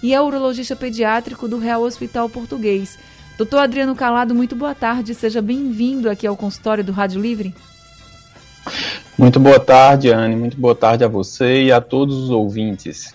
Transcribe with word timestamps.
e 0.03 0.15
é 0.15 0.21
urologista 0.21 0.75
pediátrico 0.75 1.49
do 1.49 1.59
Real 1.59 1.83
Hospital 1.83 2.29
Português. 2.29 2.99
Doutor 3.37 3.59
Adriano 3.59 3.95
Calado, 3.95 4.35
muito 4.35 4.55
boa 4.55 4.75
tarde, 4.75 5.15
seja 5.15 5.41
bem-vindo 5.41 6.11
aqui 6.11 6.27
ao 6.27 6.37
consultório 6.37 6.85
do 6.85 6.93
Rádio 6.93 7.21
Livre. 7.21 7.55
Muito 9.17 9.41
boa 9.41 9.61
tarde, 9.61 10.11
Anne, 10.11 10.37
muito 10.37 10.57
boa 10.57 10.75
tarde 10.75 11.05
a 11.05 11.09
você 11.09 11.65
e 11.65 11.73
a 11.73 11.81
todos 11.81 12.17
os 12.17 12.31
ouvintes. 12.31 13.15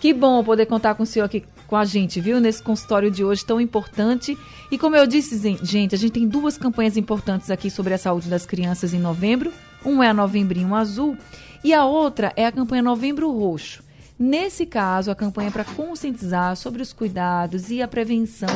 Que 0.00 0.12
bom 0.12 0.42
poder 0.42 0.66
contar 0.66 0.94
com 0.94 1.04
o 1.04 1.06
senhor 1.06 1.26
aqui 1.26 1.44
com 1.66 1.76
a 1.76 1.84
gente, 1.84 2.20
viu? 2.20 2.40
Nesse 2.40 2.62
consultório 2.62 3.10
de 3.10 3.24
hoje 3.24 3.44
tão 3.46 3.60
importante. 3.60 4.36
E 4.70 4.76
como 4.76 4.94
eu 4.96 5.06
disse, 5.06 5.38
gente, 5.62 5.94
a 5.94 5.98
gente 5.98 6.12
tem 6.12 6.26
duas 6.26 6.58
campanhas 6.58 6.96
importantes 6.96 7.50
aqui 7.50 7.70
sobre 7.70 7.94
a 7.94 7.98
saúde 7.98 8.28
das 8.28 8.44
crianças 8.44 8.92
em 8.92 8.98
novembro. 8.98 9.52
Um 9.84 10.02
é 10.02 10.08
a 10.08 10.14
Novembrinho 10.14 10.74
Azul 10.74 11.16
e 11.64 11.72
a 11.72 11.84
outra 11.84 12.32
é 12.36 12.44
a 12.44 12.52
campanha 12.52 12.82
Novembro 12.82 13.30
Roxo. 13.30 13.82
Nesse 14.24 14.64
caso, 14.64 15.10
a 15.10 15.16
campanha 15.16 15.48
é 15.48 15.50
para 15.50 15.64
conscientizar 15.64 16.54
sobre 16.54 16.80
os 16.80 16.92
cuidados 16.92 17.72
e 17.72 17.82
a 17.82 17.88
prevenção 17.88 18.48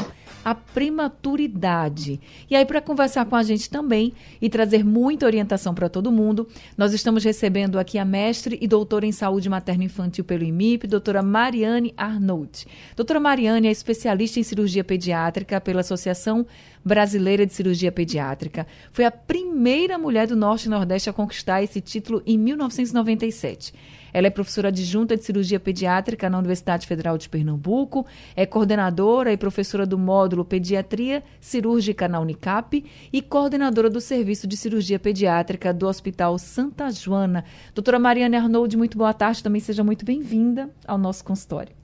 à 0.44 0.54
prematuridade. 0.54 2.20
E 2.48 2.54
aí, 2.54 2.64
para 2.64 2.80
conversar 2.80 3.24
com 3.24 3.34
a 3.34 3.42
gente 3.42 3.68
também 3.68 4.12
e 4.40 4.48
trazer 4.48 4.84
muita 4.84 5.26
orientação 5.26 5.74
para 5.74 5.88
todo 5.88 6.12
mundo, 6.12 6.46
nós 6.78 6.92
estamos 6.92 7.24
recebendo 7.24 7.80
aqui 7.80 7.98
a 7.98 8.04
mestre 8.04 8.56
e 8.60 8.68
doutora 8.68 9.06
em 9.06 9.10
saúde 9.10 9.48
materno-infantil 9.48 10.22
pelo 10.22 10.44
IMIP, 10.44 10.86
doutora 10.86 11.20
Mariane 11.20 11.92
Arnold. 11.96 12.64
Doutora 12.94 13.18
Mariane 13.18 13.66
é 13.66 13.72
especialista 13.72 14.38
em 14.38 14.44
cirurgia 14.44 14.84
pediátrica 14.84 15.60
pela 15.60 15.80
Associação 15.80 16.46
Brasileira 16.84 17.44
de 17.44 17.52
Cirurgia 17.52 17.90
Pediátrica. 17.90 18.68
Foi 18.92 19.04
a 19.04 19.10
primeira 19.10 19.98
mulher 19.98 20.28
do 20.28 20.36
Norte 20.36 20.66
e 20.66 20.68
Nordeste 20.68 21.10
a 21.10 21.12
conquistar 21.12 21.60
esse 21.60 21.80
título 21.80 22.22
em 22.24 22.38
1997. 22.38 23.74
Ela 24.16 24.28
é 24.28 24.30
professora 24.30 24.68
adjunta 24.68 25.14
de 25.14 25.22
cirurgia 25.22 25.60
pediátrica 25.60 26.30
na 26.30 26.38
Universidade 26.38 26.86
Federal 26.86 27.18
de 27.18 27.28
Pernambuco, 27.28 28.06
é 28.34 28.46
coordenadora 28.46 29.30
e 29.30 29.36
professora 29.36 29.84
do 29.84 29.98
módulo 29.98 30.42
Pediatria 30.42 31.22
Cirúrgica 31.38 32.08
na 32.08 32.18
Unicap 32.18 32.82
e 33.12 33.20
coordenadora 33.20 33.90
do 33.90 34.00
Serviço 34.00 34.46
de 34.46 34.56
Cirurgia 34.56 34.98
Pediátrica 34.98 35.70
do 35.70 35.86
Hospital 35.86 36.38
Santa 36.38 36.90
Joana. 36.90 37.44
Doutora 37.74 37.98
Mariana 37.98 38.38
Arnold, 38.38 38.74
muito 38.78 38.96
boa 38.96 39.12
tarde, 39.12 39.42
também 39.42 39.60
seja 39.60 39.84
muito 39.84 40.02
bem-vinda 40.02 40.70
ao 40.86 40.96
nosso 40.96 41.22
consultório. 41.22 41.74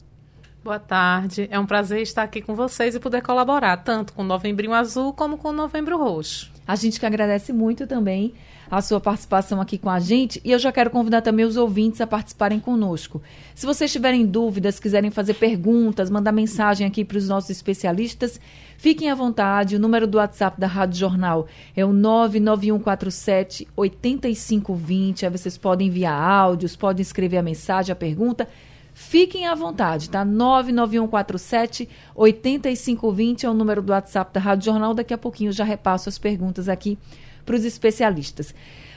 Boa 0.65 0.79
tarde, 0.79 1.49
é 1.51 1.59
um 1.59 1.67
prazer 1.67 2.01
estar 2.01 2.23
aqui 2.23 2.41
com 2.41 2.55
vocês 2.55 2.95
e 2.95 3.01
poder 3.01 3.21
colaborar 3.21 3.77
tanto 3.77 4.15
com 4.15 4.23
o 4.23 4.25
Novembrinho 4.25 4.73
Azul 4.73 5.13
como 5.13 5.37
com 5.37 5.49
o 5.49 5.53
Novembro 5.53 5.99
Roxo. 5.99 6.51
A 6.67 6.77
gente 6.77 6.99
que 6.99 7.05
agradece 7.05 7.53
muito 7.53 7.87
também 7.87 8.33
a 8.73 8.81
sua 8.81 8.99
participação 8.99 9.61
aqui 9.61 9.77
com 9.77 9.91
a 9.91 10.01
gente 10.01 10.41
e 10.43 10.51
eu 10.51 10.59
já 10.59 10.73
quero 10.73 10.89
convidar 10.89 11.21
também 11.21 11.45
os 11.45 11.59
ouvintes 11.59 12.01
a 12.01 12.07
participarem 12.07 12.59
conosco. 12.59 13.21
Se 13.55 13.67
vocês 13.67 13.93
tiverem 13.93 14.25
dúvidas, 14.25 14.81
quiserem 14.81 15.11
fazer 15.11 15.35
perguntas, 15.35 16.09
mandar 16.09 16.33
mensagem 16.33 16.87
aqui 16.87 17.05
para 17.05 17.19
os 17.19 17.29
nossos 17.29 17.51
especialistas, 17.51 18.41
fiquem 18.79 19.11
à 19.11 19.15
vontade. 19.15 19.77
O 19.77 19.79
número 19.79 20.07
do 20.07 20.17
WhatsApp 20.17 20.59
da 20.59 20.67
Rádio 20.67 20.99
Jornal 20.99 21.47
é 21.77 21.85
o 21.85 21.93
99147 21.93 23.69
8520. 23.77 25.27
Aí 25.27 25.31
vocês 25.31 25.59
podem 25.59 25.89
enviar 25.89 26.19
áudios, 26.19 26.75
podem 26.75 27.03
escrever 27.03 27.37
a 27.37 27.43
mensagem, 27.43 27.93
a 27.93 27.97
pergunta. 27.97 28.49
Fiquem 28.95 29.47
à 29.47 29.55
vontade, 29.55 30.09
tá? 30.09 30.25
99147 30.25 31.87
8520 32.15 33.45
é 33.45 33.51
o 33.51 33.55
número 33.55 33.83
do 33.83 33.93
WhatsApp 33.93 34.33
da 34.33 34.41
Rádio 34.41 34.65
Jornal. 34.65 34.95
Daqui 34.95 35.13
a 35.13 35.19
pouquinho 35.19 35.51
eu 35.51 35.53
já 35.53 35.65
repasso 35.65 36.09
as 36.09 36.17
perguntas 36.17 36.71
aqui 36.71 36.97
para 37.45 37.57
os 37.57 37.65
especialistas. 37.65 38.55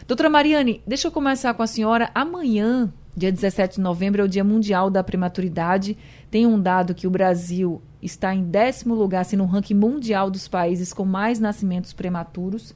Doutora 0.08 0.30
Mariane, 0.30 0.82
deixa 0.86 1.08
eu 1.08 1.12
começar 1.12 1.54
com 1.54 1.64
a 1.64 1.68
senhora. 1.68 2.12
Amanhã, 2.14 2.94
dia 3.18 3.32
17 3.32 3.78
de 3.78 3.82
novembro, 3.82 4.22
é 4.22 4.26
o 4.26 4.28
Dia 4.28 4.44
Mundial 4.44 4.90
da 4.90 5.04
Prematuridade. 5.04 5.98
Tem 6.30 6.46
um 6.46 6.60
dado 6.60 6.94
que 6.94 7.08
o 7.08 7.10
Brasil 7.10 7.82
está 8.02 8.34
em 8.36 8.44
décimo 8.44 8.94
lugar 8.94 9.22
assim, 9.22 9.36
no 9.36 9.46
ranking 9.46 9.74
mundial 9.74 10.30
dos 10.30 10.48
países 10.48 10.94
com 10.94 11.06
mais 11.06 11.40
nascimentos 11.40 11.92
prematuros. 11.92 12.76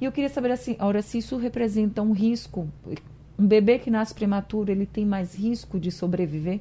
E 0.00 0.04
eu 0.04 0.12
queria 0.12 0.28
saber, 0.28 0.50
assim, 0.50 0.76
ora, 0.78 1.02
se 1.02 1.18
isso 1.18 1.36
representa 1.36 2.02
um 2.02 2.12
risco. 2.12 2.68
Um 3.38 3.46
bebê 3.46 3.78
que 3.78 3.90
nasce 3.90 4.14
prematuro, 4.14 4.70
ele 4.70 4.86
tem 4.86 5.06
mais 5.06 5.34
risco 5.34 5.80
de 5.80 5.90
sobreviver? 5.90 6.60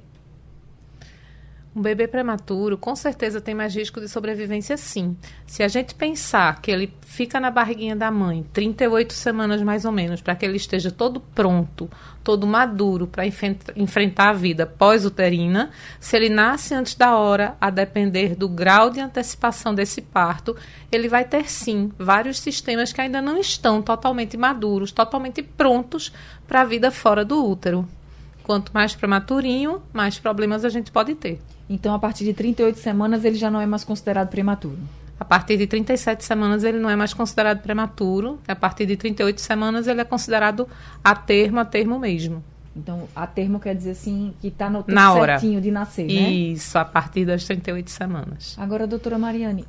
Um 1.74 1.82
bebê 1.82 2.06
prematuro, 2.06 2.78
com 2.78 2.94
certeza, 2.98 3.40
tem 3.40 3.56
mais 3.56 3.74
risco 3.74 4.02
de 4.02 4.10
sobrevivência, 4.10 4.76
sim. 4.76 5.16
Se 5.48 5.64
a 5.64 5.70
gente 5.70 5.96
pensar 5.96 6.62
que 6.62 6.70
ele 6.70 6.94
fica 7.00 7.40
na 7.40 7.50
barriguinha 7.50 7.96
da 7.96 8.12
mãe 8.12 8.46
38 8.52 9.14
semanas 9.14 9.62
mais 9.62 9.86
ou 9.86 9.92
menos, 9.92 10.22
para 10.22 10.36
que 10.36 10.44
ele 10.44 10.58
esteja 10.58 10.92
todo 10.92 11.22
pronto, 11.22 11.90
todo 12.26 12.46
maduro 12.46 13.08
para 13.08 13.24
enfrentar 13.26 14.30
a 14.32 14.34
vida 14.34 14.66
pós-uterina, 14.66 15.72
se 15.98 16.18
ele 16.18 16.28
nasce 16.28 16.74
antes 16.74 16.96
da 16.96 17.16
hora, 17.16 17.56
a 17.62 17.70
depender 17.70 18.36
do 18.36 18.50
grau 18.50 18.90
de 18.90 19.00
antecipação 19.00 19.74
desse 19.74 20.02
parto, 20.02 20.58
ele 20.92 21.08
vai 21.08 21.24
ter, 21.24 21.50
sim, 21.50 21.90
vários 21.98 22.38
sistemas 22.42 22.92
que 22.92 23.00
ainda 23.00 23.22
não 23.22 23.38
estão 23.38 23.82
totalmente 23.82 24.36
maduros, 24.36 24.92
totalmente 24.92 25.42
prontos 25.42 26.12
para 26.46 26.62
a 26.62 26.66
vida 26.66 26.92
fora 26.92 27.24
do 27.24 27.46
útero. 27.46 27.88
Quanto 28.44 28.74
mais 28.74 28.96
prematurinho, 28.96 29.82
mais 29.94 30.18
problemas 30.20 30.66
a 30.66 30.70
gente 30.70 30.92
pode 30.92 31.16
ter. 31.16 31.40
Então, 31.70 31.94
a 31.94 32.00
partir 32.00 32.24
de 32.26 32.34
38 32.34 32.78
semanas, 32.80 33.24
ele 33.24 33.36
já 33.36 33.50
não 33.50 33.62
é 33.62 33.66
mais 33.66 33.84
considerado 33.84 34.30
prematuro? 34.30 34.78
A 35.20 35.24
partir 35.24 35.56
de 35.56 35.68
37 35.68 36.26
semanas, 36.26 36.64
ele 36.64 36.80
não 36.80 36.90
é 36.90 36.96
mais 36.96 37.14
considerado 37.14 37.62
prematuro. 37.62 38.40
A 38.48 38.56
partir 38.56 38.86
de 38.88 38.98
38 38.98 39.40
semanas, 39.40 39.88
ele 39.88 40.02
é 40.02 40.04
considerado 40.04 40.68
a 41.04 41.16
termo, 41.16 41.60
a 41.60 41.66
termo 41.66 42.00
mesmo. 42.00 42.44
Então, 42.76 43.08
a 43.16 43.28
termo 43.28 43.60
quer 43.60 43.76
dizer 43.76 43.92
assim, 43.92 44.34
que 44.42 44.48
está 44.48 44.70
no 44.70 44.80
tempo 44.80 44.94
Na 44.96 45.14
hora. 45.14 45.38
certinho 45.38 45.62
de 45.62 45.70
nascer, 45.70 46.08
né? 46.08 46.32
Isso, 46.32 46.78
a 46.78 46.86
partir 46.86 47.26
das 47.26 47.44
38 47.44 47.92
semanas. 47.92 48.56
Agora, 48.58 48.88
doutora 48.88 49.18
Mariane, 49.18 49.66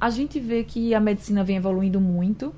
a 0.00 0.10
gente 0.10 0.38
vê 0.38 0.64
que 0.64 0.94
a 0.94 1.00
medicina 1.00 1.42
vem 1.42 1.56
evoluindo 1.56 2.00
muito 2.00 2.54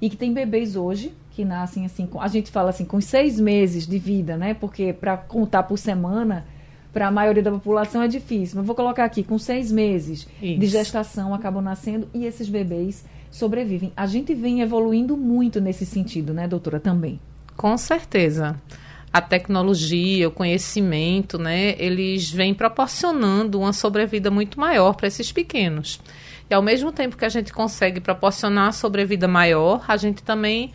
e 0.00 0.10
que 0.10 0.16
tem 0.16 0.32
bebês 0.32 0.76
hoje 0.76 1.12
que 1.34 1.44
nascem 1.44 1.84
assim, 1.84 2.06
com, 2.06 2.20
a 2.20 2.28
gente 2.28 2.50
fala 2.50 2.70
assim, 2.70 2.84
com 2.84 3.00
seis 3.00 3.40
meses 3.40 3.86
de 3.86 3.98
vida, 3.98 4.36
né? 4.36 4.54
Porque 4.54 4.92
para 4.92 5.16
contar 5.16 5.64
por 5.64 5.76
semana, 5.76 6.46
para 6.92 7.08
a 7.08 7.10
maioria 7.10 7.42
da 7.42 7.50
população 7.50 8.02
é 8.02 8.08
difícil. 8.08 8.56
Mas 8.56 8.66
vou 8.66 8.74
colocar 8.74 9.04
aqui, 9.04 9.24
com 9.24 9.36
seis 9.36 9.72
meses 9.72 10.28
Isso. 10.40 10.60
de 10.60 10.66
gestação 10.66 11.34
acabam 11.34 11.62
nascendo 11.62 12.08
e 12.14 12.24
esses 12.24 12.48
bebês 12.48 13.04
sobrevivem. 13.32 13.92
A 13.96 14.06
gente 14.06 14.32
vem 14.32 14.60
evoluindo 14.60 15.16
muito 15.16 15.60
nesse 15.60 15.84
sentido, 15.84 16.32
né, 16.32 16.46
doutora, 16.46 16.78
também. 16.78 17.18
Com 17.56 17.76
certeza. 17.76 18.54
A 19.12 19.20
tecnologia, 19.20 20.28
o 20.28 20.30
conhecimento, 20.30 21.36
né, 21.36 21.74
eles 21.78 22.30
vêm 22.30 22.54
proporcionando 22.54 23.58
uma 23.58 23.72
sobrevida 23.72 24.30
muito 24.30 24.58
maior 24.58 24.94
para 24.94 25.08
esses 25.08 25.32
pequenos. 25.32 26.00
E 26.48 26.54
ao 26.54 26.62
mesmo 26.62 26.92
tempo 26.92 27.16
que 27.16 27.24
a 27.24 27.28
gente 27.28 27.52
consegue 27.52 28.00
proporcionar 28.00 28.72
sobrevida 28.72 29.26
maior, 29.26 29.84
a 29.88 29.96
gente 29.96 30.22
também 30.22 30.72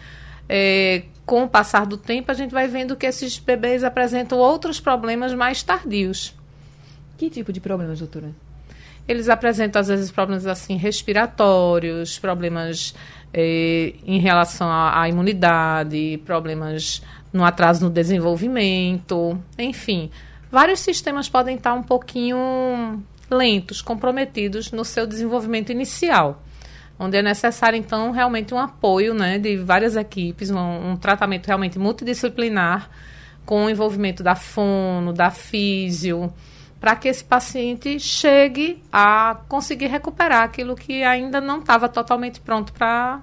é, 0.49 1.03
com 1.25 1.43
o 1.43 1.47
passar 1.47 1.85
do 1.85 1.95
tempo, 1.95 2.31
a 2.31 2.33
gente 2.33 2.51
vai 2.51 2.67
vendo 2.67 2.95
que 2.95 3.05
esses 3.05 3.37
bebês 3.37 3.83
apresentam 3.83 4.39
outros 4.39 4.79
problemas 4.79 5.31
mais 5.35 5.61
tardios. 5.61 6.33
Que 7.19 7.29
tipo 7.29 7.53
de 7.53 7.59
problemas, 7.59 7.99
doutora? 7.99 8.31
Eles 9.07 9.29
apresentam, 9.29 9.79
às 9.79 9.87
vezes, 9.87 10.09
problemas 10.09 10.47
assim 10.47 10.75
respiratórios, 10.75 12.17
problemas 12.17 12.95
eh, 13.31 13.93
em 14.05 14.19
relação 14.19 14.67
à, 14.67 15.01
à, 15.01 15.09
imunidade, 15.09 16.19
problemas 16.25 17.03
no 17.31 17.45
atraso 17.45 17.85
no 17.85 17.91
desenvolvimento, 17.91 19.39
enfim. 19.57 20.09
Vários 20.51 20.79
sistemas 20.79 21.29
podem 21.29 21.57
estar 21.57 21.75
um 21.75 21.83
pouquinho 21.83 23.03
lentos, 23.29 23.81
comprometidos 23.83 24.71
no 24.71 24.83
seu 24.83 25.05
desenvolvimento 25.05 25.71
inicial 25.71 26.41
onde 26.99 27.17
é 27.17 27.21
necessário, 27.21 27.77
então, 27.79 28.11
realmente 28.11 28.53
um 28.53 28.59
apoio 28.59 29.13
né, 29.13 29.39
de 29.39 29.55
várias 29.55 29.95
equipes, 29.95 30.51
um, 30.51 30.91
um 30.91 30.97
tratamento 30.97 31.47
realmente 31.47 31.79
multidisciplinar, 31.79 32.89
com 33.45 33.65
o 33.65 33.69
envolvimento 33.69 34.21
da 34.21 34.35
fono, 34.35 35.13
da 35.13 35.31
físio, 35.31 36.31
para 36.79 36.95
que 36.95 37.07
esse 37.07 37.23
paciente 37.23 37.99
chegue 37.99 38.83
a 38.91 39.39
conseguir 39.47 39.87
recuperar 39.87 40.43
aquilo 40.43 40.75
que 40.75 41.03
ainda 41.03 41.41
não 41.41 41.59
estava 41.59 41.89
totalmente 41.89 42.39
pronto 42.41 42.71
para 42.73 43.21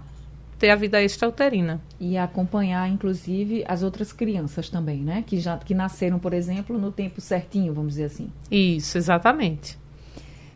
ter 0.58 0.70
a 0.70 0.76
vida 0.76 1.02
extrauterina. 1.02 1.81
E 2.00 2.17
acompanhar, 2.17 2.88
inclusive, 2.88 3.64
as 3.69 3.82
outras 3.82 4.12
crianças 4.12 4.69
também, 4.69 4.99
né? 4.99 5.23
Que 5.26 5.38
já 5.38 5.56
que 5.58 5.75
nasceram, 5.75 6.19
por 6.19 6.32
exemplo, 6.32 6.78
no 6.78 6.90
tempo 6.90 7.20
certinho, 7.20 7.73
vamos 7.73 7.93
dizer 7.93 8.05
assim. 8.05 8.31
Isso, 8.50 8.99
exatamente. 8.99 9.78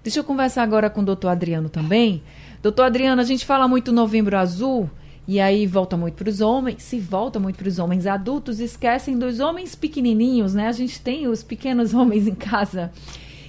Deixa 0.03 0.21
eu 0.21 0.25
conversar 0.25 0.63
agora 0.63 0.89
com 0.89 1.03
o 1.03 1.05
doutor 1.05 1.29
Adriano 1.29 1.69
também. 1.69 2.23
Doutor 2.63 2.83
Adriano, 2.83 3.23
a 3.23 3.25
gente 3.25 3.47
fala 3.47 3.67
muito 3.67 3.91
novembro 3.91 4.37
azul, 4.37 4.91
e 5.27 5.41
aí 5.41 5.67
volta 5.67 5.97
muito 5.97 6.17
para 6.17 6.29
os 6.29 6.43
homens, 6.43 6.83
se 6.83 7.01
volta 7.01 7.41
muito 7.41 7.57
para 7.57 7.69
os 7.69 7.79
homens 7.79 8.07
adultos, 8.07 8.61
esquecem 8.61 9.19
dos 9.19 9.41
homens 9.41 9.75
pequenininhos, 9.75 10.53
né? 10.53 10.69
A 10.69 10.73
gente 10.73 11.01
tem 11.01 11.27
os 11.27 11.43
pequenos 11.43 11.95
homens 11.95 12.27
em 12.27 12.35
casa. 12.35 12.93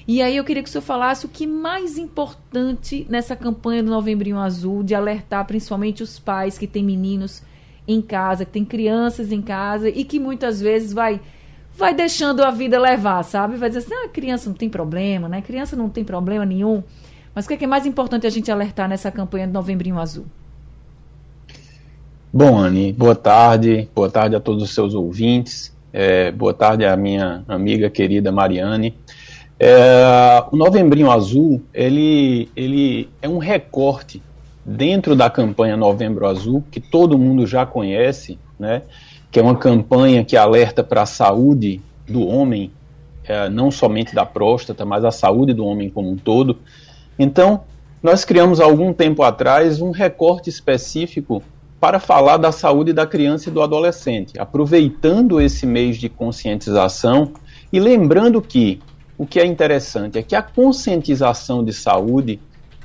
E 0.08 0.22
aí 0.22 0.38
eu 0.38 0.46
queria 0.46 0.64
que 0.64 0.70
o 0.70 0.72
senhor 0.72 0.82
falasse 0.82 1.26
o 1.26 1.30
que 1.30 1.46
mais 1.46 1.98
importante 1.98 3.06
nessa 3.10 3.36
campanha 3.36 3.84
do 3.84 3.90
Novembrinho 3.90 4.38
Azul, 4.38 4.82
de 4.82 4.96
alertar 4.96 5.46
principalmente 5.46 6.02
os 6.02 6.18
pais 6.18 6.58
que 6.58 6.66
têm 6.66 6.84
meninos 6.84 7.44
em 7.86 8.02
casa, 8.02 8.46
que 8.46 8.52
têm 8.52 8.64
crianças 8.64 9.32
em 9.32 9.42
casa 9.42 9.90
e 9.90 10.06
que 10.06 10.20
muitas 10.20 10.62
vezes 10.62 10.94
vai 10.94 11.20
vai 11.76 11.94
deixando 11.94 12.44
a 12.44 12.52
vida 12.52 12.80
levar, 12.80 13.24
sabe? 13.24 13.58
Vai 13.58 13.70
dizer 13.70 13.80
assim, 13.80 13.94
ah, 13.94 14.10
criança 14.10 14.50
não 14.50 14.56
tem 14.56 14.70
problema, 14.70 15.28
né? 15.28 15.42
Criança 15.42 15.76
não 15.76 15.90
tem 15.90 16.04
problema 16.04 16.46
nenhum. 16.46 16.84
Mas 17.34 17.46
o 17.46 17.48
que 17.48 17.54
é, 17.54 17.58
que 17.58 17.66
é 17.66 17.68
mais 17.68 17.86
importante 17.86 18.28
a 18.28 18.30
gente 18.30 18.52
alertar 18.52 18.90
nessa 18.90 19.10
campanha 19.12 19.48
do 19.48 19.54
Novembrinho 19.54 20.00
Azul? 20.00 20.26
Bom, 22.34 22.58
Anne, 22.58 22.94
boa 22.94 23.16
tarde. 23.16 23.90
Boa 23.96 24.10
tarde 24.10 24.36
a 24.36 24.40
todos 24.40 24.64
os 24.64 24.74
seus 24.74 24.94
ouvintes. 24.94 25.76
É, 25.94 26.32
boa 26.32 26.54
tarde 26.54 26.86
à 26.86 26.96
minha 26.96 27.44
amiga 27.48 27.90
querida 27.90 28.32
Mariane. 28.32 28.94
É, 29.60 30.44
o 30.52 30.56
Novembrinho 30.56 31.12
Azul, 31.12 31.62
ele, 31.74 32.50
ele 32.56 33.10
é 33.22 33.30
um 33.30 33.38
recorte 33.38 34.22
dentro 34.66 35.16
da 35.16 35.30
campanha 35.30 35.78
Novembro 35.78 36.26
Azul, 36.26 36.64
que 36.72 36.80
todo 36.80 37.18
mundo 37.18 37.46
já 37.46 37.66
conhece, 37.66 38.40
né? 38.60 38.82
que 39.32 39.40
é 39.40 39.44
uma 39.44 39.56
campanha 39.56 40.26
que 40.26 40.36
alerta 40.36 40.84
para 40.84 41.04
a 41.04 41.06
saúde 41.06 41.82
do 42.08 42.28
homem, 42.28 42.72
é, 43.24 43.50
não 43.50 43.72
somente 43.72 44.14
da 44.14 44.26
próstata, 44.26 44.84
mas 44.84 45.06
a 45.06 45.12
saúde 45.12 45.54
do 45.54 45.66
homem 45.66 45.90
como 45.90 46.10
um 46.10 46.18
todo. 46.18 46.58
Então, 47.24 47.62
nós 48.02 48.26
criamos 48.26 48.60
há 48.60 48.64
algum 48.64 48.92
tempo 48.92 49.22
atrás 49.22 49.80
um 49.80 49.92
recorte 49.92 50.50
específico 50.50 51.44
para 51.80 52.00
falar 52.00 52.38
da 52.38 52.52
saúde 52.52 52.94
da 52.94 53.06
criança 53.06 53.48
e 53.48 53.52
do 53.52 53.62
adolescente, 53.62 54.40
aproveitando 54.40 55.40
esse 55.40 55.68
mês 55.68 55.98
de 55.98 56.10
conscientização 56.10 57.32
e 57.72 57.80
lembrando 57.80 58.42
que 58.42 58.80
o 59.20 59.28
que 59.28 59.40
é 59.40 59.46
interessante 59.46 60.18
é 60.18 60.24
que 60.24 60.36
a 60.36 60.42
conscientização 60.42 61.64
de 61.64 61.74
saúde 61.74 62.40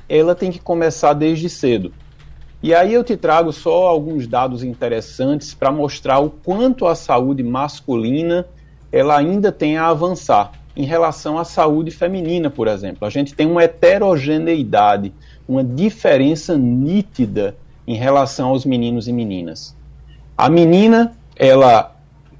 ela 0.07 0.35
tem 0.35 0.51
que 0.51 0.59
começar 0.59 1.13
desde 1.13 1.49
cedo. 1.49 1.91
E 2.61 2.75
aí 2.75 2.93
eu 2.93 3.03
te 3.03 3.17
trago 3.17 3.51
só 3.51 3.87
alguns 3.87 4.27
dados 4.27 4.63
interessantes 4.63 5.55
para 5.55 5.71
mostrar 5.71 6.19
o 6.19 6.29
quanto 6.29 6.85
a 6.85 6.93
saúde 6.93 7.41
masculina 7.41 8.45
ela 8.91 9.17
ainda 9.17 9.51
tem 9.51 9.77
a 9.77 9.87
avançar 9.87 10.51
em 10.77 10.85
relação 10.85 11.37
à 11.37 11.43
saúde 11.43 11.91
feminina, 11.91 12.49
por 12.49 12.67
exemplo. 12.67 13.05
A 13.05 13.09
gente 13.09 13.33
tem 13.33 13.45
uma 13.45 13.63
heterogeneidade, 13.63 15.11
uma 15.47 15.63
diferença 15.63 16.57
nítida 16.57 17.57
em 17.87 17.95
relação 17.95 18.49
aos 18.49 18.63
meninos 18.63 19.07
e 19.07 19.11
meninas. 19.11 19.75
A 20.37 20.49
menina, 20.49 21.13
ela, 21.35 21.95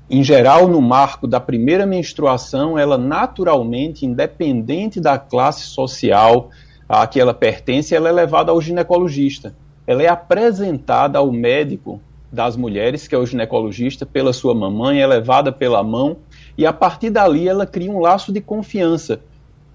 em 0.10 0.24
geral, 0.24 0.68
no 0.68 0.82
marco 0.82 1.28
da 1.28 1.40
primeira 1.40 1.86
menstruação, 1.86 2.78
ela 2.78 2.98
naturalmente, 2.98 4.06
independente 4.06 5.02
da 5.02 5.18
classe 5.18 5.64
social 5.64 6.50
a 6.88 7.06
que 7.08 7.20
ela 7.20 7.34
pertence, 7.34 7.94
ela 7.94 8.08
é 8.08 8.12
levada 8.12 8.52
ao 8.52 8.62
ginecologista 8.62 9.54
ela 9.88 10.04
é 10.04 10.08
apresentada 10.10 11.18
ao 11.18 11.32
médico 11.32 12.02
das 12.30 12.58
mulheres, 12.58 13.08
que 13.08 13.16
é 13.16 13.18
o 13.18 13.26
ginecologista, 13.26 14.06
pela 14.06 14.34
sua 14.34 14.54
mamãe, 14.54 15.02
é 15.02 15.08
levada 15.08 15.50
pela 15.50 15.82
mão, 15.82 16.18
e 16.58 16.66
a 16.66 16.74
partir 16.74 17.10
dali 17.10 17.48
ela 17.48 17.66
cria 17.66 17.92
um 17.92 18.00
laço 18.00 18.32
de 18.34 18.42
confiança 18.42 19.22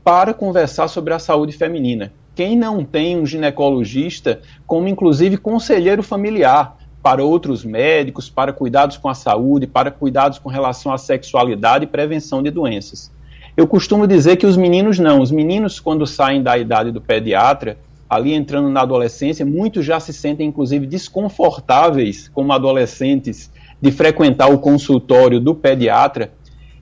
para 0.02 0.34
conversar 0.34 0.88
sobre 0.88 1.14
a 1.14 1.18
saúde 1.18 1.52
feminina. 1.52 2.12
Quem 2.34 2.56
não 2.56 2.84
tem 2.84 3.18
um 3.18 3.26
ginecologista 3.26 4.40
como 4.66 4.88
inclusive 4.88 5.36
conselheiro 5.36 6.02
familiar 6.02 6.76
para 7.02 7.24
outros 7.24 7.64
médicos, 7.64 8.30
para 8.30 8.52
cuidados 8.52 8.96
com 8.96 9.08
a 9.08 9.14
saúde, 9.14 9.66
para 9.66 9.90
cuidados 9.90 10.38
com 10.38 10.48
relação 10.48 10.92
à 10.92 10.98
sexualidade 10.98 11.84
e 11.84 11.88
prevenção 11.88 12.42
de 12.42 12.50
doenças. 12.50 13.10
Eu 13.56 13.66
costumo 13.66 14.06
dizer 14.06 14.36
que 14.36 14.46
os 14.46 14.56
meninos 14.56 14.98
não, 14.98 15.20
os 15.20 15.30
meninos 15.30 15.78
quando 15.78 16.06
saem 16.06 16.42
da 16.42 16.56
idade 16.56 16.90
do 16.90 17.00
pediatra, 17.00 17.76
ali 18.08 18.32
entrando 18.32 18.68
na 18.70 18.82
adolescência, 18.82 19.44
muitos 19.44 19.84
já 19.84 19.98
se 19.98 20.12
sentem, 20.12 20.48
inclusive, 20.48 20.86
desconfortáveis 20.86 22.28
como 22.28 22.52
adolescentes 22.52 23.50
de 23.80 23.90
frequentar 23.90 24.48
o 24.48 24.58
consultório 24.58 25.40
do 25.40 25.54
pediatra, 25.54 26.32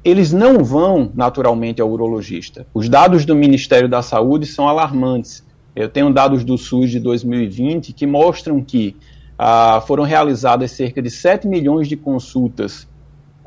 eles 0.04 0.32
não 0.32 0.64
vão 0.64 1.10
naturalmente 1.14 1.80
ao 1.80 1.90
urologista. 1.90 2.66
Os 2.72 2.88
dados 2.88 3.24
do 3.24 3.34
Ministério 3.34 3.88
da 3.88 4.02
Saúde 4.02 4.46
são 4.46 4.68
alarmantes. 4.68 5.44
Eu 5.76 5.88
tenho 5.88 6.12
dados 6.12 6.44
do 6.44 6.56
SUS 6.56 6.90
de 6.90 6.98
2020 6.98 7.92
que 7.92 8.06
mostram 8.06 8.62
que 8.62 8.96
ah, 9.38 9.82
foram 9.86 10.04
realizadas 10.04 10.70
cerca 10.70 11.00
de 11.00 11.10
7 11.10 11.46
milhões 11.46 11.88
de 11.88 11.96
consultas 11.96 12.88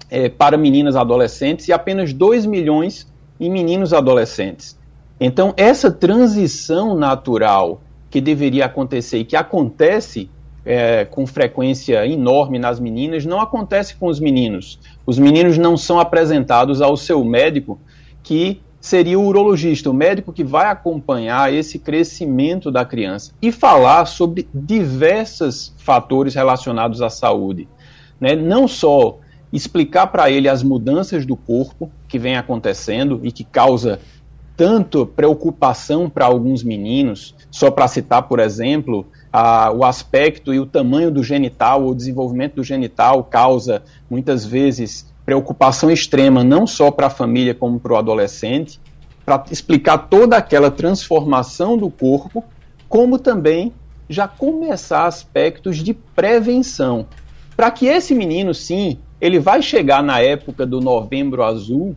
eh, 0.10 0.30
para 0.30 0.58
meninas 0.58 0.96
adolescentes 0.96 1.68
e 1.68 1.74
apenas 1.74 2.14
2 2.14 2.46
milhões 2.46 3.12
em 3.40 3.50
meninos 3.50 3.94
adolescentes. 3.94 4.78
Então, 5.20 5.54
essa 5.58 5.92
transição 5.92 6.96
natural 6.96 7.82
que 8.10 8.22
deveria 8.22 8.66
acontecer 8.66 9.20
e 9.20 9.26
que 9.26 9.36
acontece 9.36 10.30
é, 10.66 11.06
com 11.06 11.26
frequência 11.26 12.06
enorme 12.08 12.58
nas 12.58 12.80
meninas, 12.80 13.26
não 13.26 13.42
acontece 13.42 13.96
com 13.96 14.08
os 14.08 14.20
meninos. 14.20 14.80
Os 15.06 15.20
meninos 15.20 15.58
não 15.58 15.76
são 15.76 16.00
apresentados 16.00 16.82
ao 16.82 16.96
seu 16.96 17.24
médico, 17.24 17.80
que 18.22 18.62
seria 18.80 19.20
o 19.20 19.26
urologista, 19.26 19.90
o 19.90 19.94
médico 19.94 20.34
que 20.34 20.44
vai 20.44 20.68
acompanhar 20.68 21.54
esse 21.54 21.80
crescimento 21.80 22.70
da 22.70 22.84
criança 22.84 23.32
e 23.42 23.52
falar 23.52 24.06
sobre 24.06 24.48
diversos 24.54 25.74
fatores 25.78 26.36
relacionados 26.36 27.02
à 27.02 27.10
saúde. 27.10 27.68
Né? 28.20 28.36
Não 28.36 28.68
só 28.68 29.20
explicar 29.54 30.08
para 30.08 30.30
ele 30.30 30.50
as 30.50 30.64
mudanças 30.64 31.26
do 31.26 31.36
corpo 31.36 31.92
que 32.08 32.20
vem 32.20 32.36
acontecendo 32.36 33.22
e 33.24 33.32
que 33.32 33.44
causa 33.44 34.00
tanto 34.56 35.06
preocupação 35.06 36.10
para 36.10 36.26
alguns 36.26 36.64
meninos, 36.64 37.36
só 37.50 37.72
para 37.72 37.88
citar, 37.88 38.24
por 38.24 38.40
exemplo, 38.40 39.06
a, 39.34 39.72
o 39.72 39.84
aspecto 39.84 40.54
e 40.54 40.60
o 40.60 40.66
tamanho 40.68 41.10
do 41.10 41.24
genital, 41.24 41.84
o 41.84 41.96
desenvolvimento 41.96 42.58
do 42.58 42.64
genital 42.64 43.24
causa 43.24 43.82
muitas 44.08 44.46
vezes 44.46 45.12
preocupação 45.26 45.90
extrema, 45.90 46.44
não 46.44 46.68
só 46.68 46.92
para 46.92 47.08
a 47.08 47.10
família 47.10 47.56
como 47.56 47.80
para 47.80 47.94
o 47.94 47.98
adolescente, 47.98 48.80
para 49.26 49.44
explicar 49.50 49.98
toda 49.98 50.38
aquela 50.38 50.70
transformação 50.70 51.76
do 51.76 51.90
corpo, 51.90 52.44
como 52.88 53.18
também 53.18 53.74
já 54.08 54.28
começar 54.28 55.08
aspectos 55.08 55.78
de 55.78 55.94
prevenção, 55.94 57.08
para 57.56 57.72
que 57.72 57.88
esse 57.88 58.14
menino, 58.14 58.54
sim, 58.54 59.00
ele 59.20 59.40
vai 59.40 59.62
chegar 59.62 60.04
na 60.04 60.20
época 60.20 60.66
do 60.66 60.80
Novembro 60.80 61.42
Azul 61.42 61.96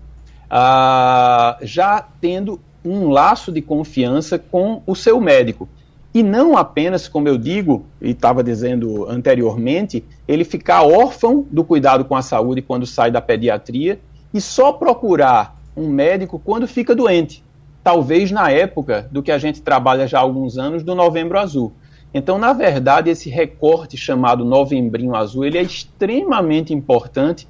ah, 0.49 1.59
já 1.61 2.00
tendo 2.21 2.61
um 2.85 3.09
laço 3.09 3.50
de 3.50 3.61
confiança 3.61 4.38
com 4.38 4.81
o 4.87 4.95
seu 4.95 5.21
médico. 5.21 5.69
E 6.17 6.23
não 6.23 6.57
apenas, 6.57 7.09
como 7.09 7.29
eu 7.29 7.37
digo, 7.37 7.85
e 8.01 8.13
estava 8.13 8.43
dizendo 8.43 9.05
anteriormente, 9.07 10.03
ele 10.27 10.45
ficar 10.45 10.81
órfão 10.81 11.47
do 11.51 11.63
cuidado 11.63 12.07
com 12.07 12.17
a 12.17 12.23
saúde 12.23 12.63
quando 12.63 12.87
sai 12.87 13.11
da 13.11 13.21
pediatria 13.21 14.01
e 14.33 14.41
só 14.41 14.73
procurar 14.73 15.61
um 15.77 15.87
médico 15.91 16.41
quando 16.43 16.67
fica 16.67 16.95
doente. 16.95 17.45
Talvez 17.85 18.31
na 18.31 18.51
época 18.51 19.07
do 19.13 19.23
que 19.23 19.31
a 19.31 19.37
gente 19.37 19.61
trabalha 19.61 20.07
já 20.07 20.17
há 20.17 20.23
alguns 20.23 20.57
anos, 20.57 20.83
do 20.83 20.95
Novembro 20.95 21.39
Azul. 21.39 21.75
Então, 22.15 22.39
na 22.39 22.55
verdade, 22.55 23.11
esse 23.11 23.29
recorte 23.29 23.99
chamado 23.99 24.43
Novembrinho 24.43 25.15
Azul, 25.15 25.45
ele 25.45 25.59
é 25.59 25.63
extremamente 25.63 26.73
importante 26.73 27.47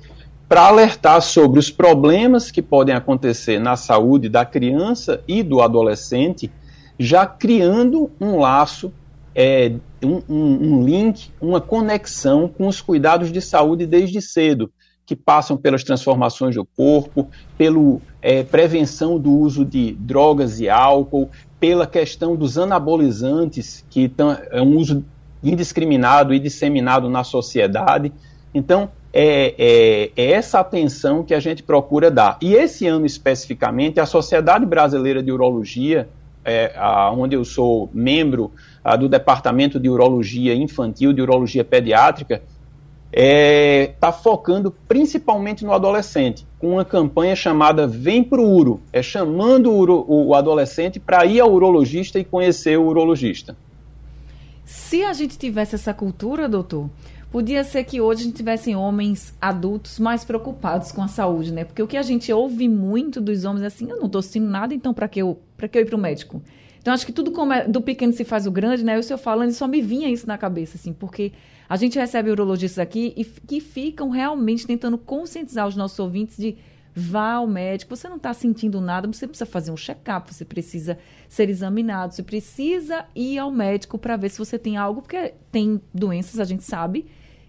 para 0.49 0.67
alertar 0.67 1.23
sobre 1.23 1.61
os 1.61 1.71
problemas 1.71 2.51
que 2.51 2.63
podem 2.63 2.97
acontecer 2.97 3.61
na 3.61 3.77
saúde 3.77 4.29
da 4.29 4.45
criança 4.45 5.23
e 5.29 5.45
do 5.45 5.63
adolescente, 5.63 6.51
já 6.99 7.27
criando 7.27 8.11
um 8.21 8.39
laço, 8.39 8.93
é, 9.35 9.73
um, 10.03 10.23
um, 10.29 10.85
link, 10.85 11.31
uma 11.41 11.61
conexão 11.61 12.49
com 12.49 12.67
os 12.67 12.81
cuidados 12.81 13.31
de 13.31 13.41
saúde 13.41 13.87
desde 13.87 14.21
cedo. 14.21 14.71
que 15.05 15.15
passam 15.15 15.57
pelas 15.57 15.85
transformações 15.85 16.57
do 16.57 16.65
corpo, 16.65 17.29
pela 17.57 18.01
é, 18.21 18.43
prevenção 18.43 19.21
do 19.21 19.31
uso 19.31 19.65
de 19.65 19.93
drogas 19.93 20.59
e 20.59 20.69
álcool, 20.69 21.31
pela 21.61 21.87
questão 21.87 22.35
dos 22.35 22.59
anabolizantes, 22.59 23.85
que 23.89 24.09
tão, 24.09 24.37
é 24.51 24.61
um 24.61 24.77
uso 24.77 25.05
indiscriminado 25.45 26.35
e 26.35 26.41
disseminado 26.41 27.09
na 27.09 27.23
sociedade. 27.23 28.13
Então, 28.53 28.91
é, 29.13 29.55
é, 29.57 30.11
é, 30.15 30.31
essa 30.33 30.61
atenção 30.61 31.23
que 31.23 31.33
a 31.33 31.41
gente 31.41 31.63
procura 31.63 32.11
dar. 32.11 32.37
E 32.43 32.55
esse 32.55 32.87
ano 32.87 33.07
especificamente, 33.07 33.99
a 33.99 34.05
Sociedade 34.05 34.67
Brasileira 34.67 35.23
de 35.23 35.33
Urologia, 35.33 36.09
é, 36.47 36.73
a, 36.77 37.11
onde 37.11 37.35
eu 37.35 37.45
sou 37.45 37.91
membro 37.93 38.53
a, 38.83 38.95
do 38.95 39.09
Departamento 39.09 39.81
de 39.81 39.91
Urologia 39.91 40.55
Infantil, 40.55 41.13
de 41.13 41.21
Urologia 41.21 41.65
Pediátrica, 41.65 42.41
está 43.13 43.23
é, 43.23 43.95
tá 43.99 44.13
focando 44.13 44.71
principalmente 44.87 45.65
no 45.65 45.73
adolescente, 45.73 46.47
com 46.59 46.73
uma 46.73 46.85
campanha 46.85 47.35
chamada 47.35 47.87
Vem 47.87 48.23
pro 48.23 48.45
Uro, 48.45 48.81
é 48.93 49.03
chamando 49.03 49.73
o, 49.73 50.29
o 50.29 50.35
adolescente 50.35 51.01
para 51.01 51.27
ir 51.27 51.41
ao 51.41 51.53
urologista 51.53 52.19
e 52.19 52.25
conhecer 52.25 52.79
o 52.79 52.87
urologista. 52.87 53.57
Se 54.65 55.05
a 55.05 55.13
gente 55.13 55.39
tivesse 55.39 55.77
essa 55.77 55.95
cultura, 55.95 56.49
doutor, 56.49 56.91
podia 57.37 57.63
ser 57.63 57.85
que 57.85 58.01
hoje 58.01 58.23
a 58.23 58.25
gente 58.25 58.37
tivesse 58.37 58.75
homens 58.75 59.37
adultos 59.39 59.99
mais 59.99 60.25
preocupados 60.25 60.91
com 60.91 61.03
a 61.03 61.07
saúde, 61.07 61.53
né? 61.53 61.65
Porque 61.65 61.83
o 61.83 61.87
que 61.87 61.99
a 61.99 62.03
gente 62.03 62.33
ouve 62.33 62.67
muito 62.67 63.21
dos 63.21 63.45
homens 63.45 63.63
é 63.63 63.67
assim, 63.67 63.91
eu 63.91 63.99
não 63.99 64.07
estou 64.07 64.23
sentindo 64.23 64.49
nada, 64.49 64.73
então 64.73 64.95
para 64.95 65.07
que 65.07 65.21
eu, 65.21 65.39
que 65.71 65.77
eu 65.77 65.83
ir 65.83 65.85
para 65.85 65.97
o 65.97 65.99
médico? 65.99 66.43
Então 66.79 66.95
acho 66.95 67.05
que 67.05 67.13
tudo 67.13 67.31
como 67.33 67.53
é, 67.53 67.69
do 67.69 67.83
pequeno 67.83 68.15
se 68.15 68.25
faz 68.25 68.47
o 68.47 68.51
grande, 68.51 68.83
né? 68.83 68.97
Eu 68.97 69.01
estou 69.01 69.19
falando 69.19 69.51
e 69.51 69.53
só 69.53 69.69
me 69.69 69.83
vinha 69.83 70.09
isso 70.09 70.27
na 70.27 70.39
cabeça, 70.39 70.79
assim, 70.79 70.95
porque 70.95 71.31
a 71.69 71.77
gente 71.77 71.99
recebe 71.99 72.31
urologistas 72.31 72.79
aqui 72.79 73.13
e 73.15 73.23
que 73.23 73.61
ficam 73.61 74.09
realmente 74.09 74.67
tentando 74.67 74.97
conscientizar 74.97 75.69
os 75.69 75.77
nossos 75.77 75.99
ouvintes 75.99 76.39
de 76.39 76.57
vá 76.95 77.33
ao 77.33 77.47
médico, 77.47 77.95
você 77.95 78.09
não 78.09 78.17
está 78.17 78.33
sentindo 78.33 78.81
nada, 78.81 79.07
você 79.07 79.27
precisa 79.27 79.45
fazer 79.45 79.71
um 79.71 79.77
check-up, 79.77 80.33
você 80.33 80.47
precisa 80.47 80.97
ser 81.29 81.51
examinado, 81.51 82.15
você 82.15 82.23
precisa 82.23 83.05
ir 83.15 83.37
ao 83.37 83.51
médico 83.51 83.99
para 83.99 84.17
ver 84.17 84.31
se 84.31 84.39
você 84.39 84.59
tem 84.59 84.79
algo, 84.79 85.03
porque 85.03 85.35
tem 85.53 85.83
doenças, 85.93 86.41
a 86.41 86.45
gente 86.45 86.65
sabe, 86.65 87.05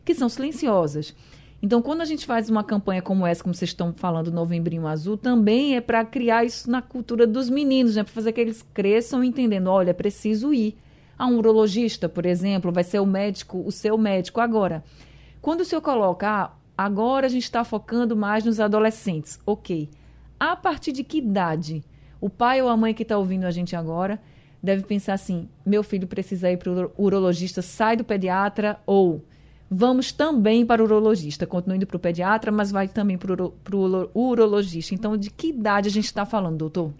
que 0.07 0.15
são 0.15 0.29
silenciosas. 0.29 1.13
Então, 1.61 1.81
quando 1.81 1.99
a 1.99 2.05
gente 2.05 2.25
faz 2.25 2.49
uma 2.49 2.63
campanha 2.63 3.01
como 3.01 3.27
essa, 3.27 3.43
como 3.43 3.53
vocês 3.53 3.71
estão 3.71 3.93
falando, 3.93 4.31
Novembrinho 4.31 4.87
Azul, 4.87 5.17
também 5.17 5.75
é 5.75 5.81
para 5.81 6.05
criar 6.05 6.45
isso 6.45 6.71
na 6.71 6.81
cultura 6.81 7.27
dos 7.27 7.49
meninos, 7.49 7.97
né? 7.97 8.03
Para 8.03 8.13
fazer 8.13 8.31
que 8.31 8.39
eles 8.39 8.65
cresçam 8.73 9.21
entendendo, 9.21 9.67
olha, 9.67 9.93
preciso 9.93 10.53
ir 10.53 10.77
a 11.19 11.27
um 11.27 11.37
urologista, 11.37 12.07
por 12.07 12.25
exemplo, 12.25 12.71
vai 12.71 12.85
ser 12.85 12.99
o 12.99 13.05
médico, 13.05 13.61
o 13.65 13.71
seu 13.71 13.97
médico. 13.97 14.39
Agora, 14.39 14.81
quando 15.41 15.61
o 15.61 15.65
senhor 15.65 15.81
coloca, 15.81 16.29
ah, 16.29 16.51
agora 16.77 17.25
a 17.25 17.29
gente 17.29 17.43
está 17.43 17.65
focando 17.65 18.15
mais 18.15 18.45
nos 18.45 18.61
adolescentes, 18.61 19.39
ok. 19.45 19.89
A 20.39 20.55
partir 20.55 20.93
de 20.93 21.03
que 21.03 21.17
idade 21.17 21.83
o 22.21 22.29
pai 22.29 22.61
ou 22.61 22.69
a 22.69 22.77
mãe 22.77 22.93
que 22.93 23.03
está 23.03 23.17
ouvindo 23.17 23.45
a 23.45 23.51
gente 23.51 23.75
agora 23.75 24.21
deve 24.63 24.83
pensar 24.83 25.13
assim: 25.15 25.49
meu 25.65 25.83
filho 25.83 26.07
precisa 26.07 26.49
ir 26.49 26.57
para 26.57 26.71
o 26.71 26.91
urologista, 26.97 27.61
sai 27.61 27.97
do 27.97 28.03
pediatra 28.03 28.79
ou 28.85 29.21
vamos 29.69 30.11
também 30.11 30.65
para 30.65 30.81
o 30.81 30.85
urologista. 30.85 31.45
Continua 31.45 31.75
indo 31.75 31.87
para 31.87 31.97
o 31.97 31.99
pediatra, 31.99 32.51
mas 32.51 32.71
vai 32.71 32.87
também 32.87 33.17
para 33.17 33.33
o 33.43 34.09
urologista. 34.13 34.93
Então, 34.93 35.17
de 35.17 35.29
que 35.29 35.47
idade 35.49 35.89
a 35.89 35.91
gente 35.91 36.05
está 36.05 36.25
falando, 36.25 36.57
doutor? 36.57 36.91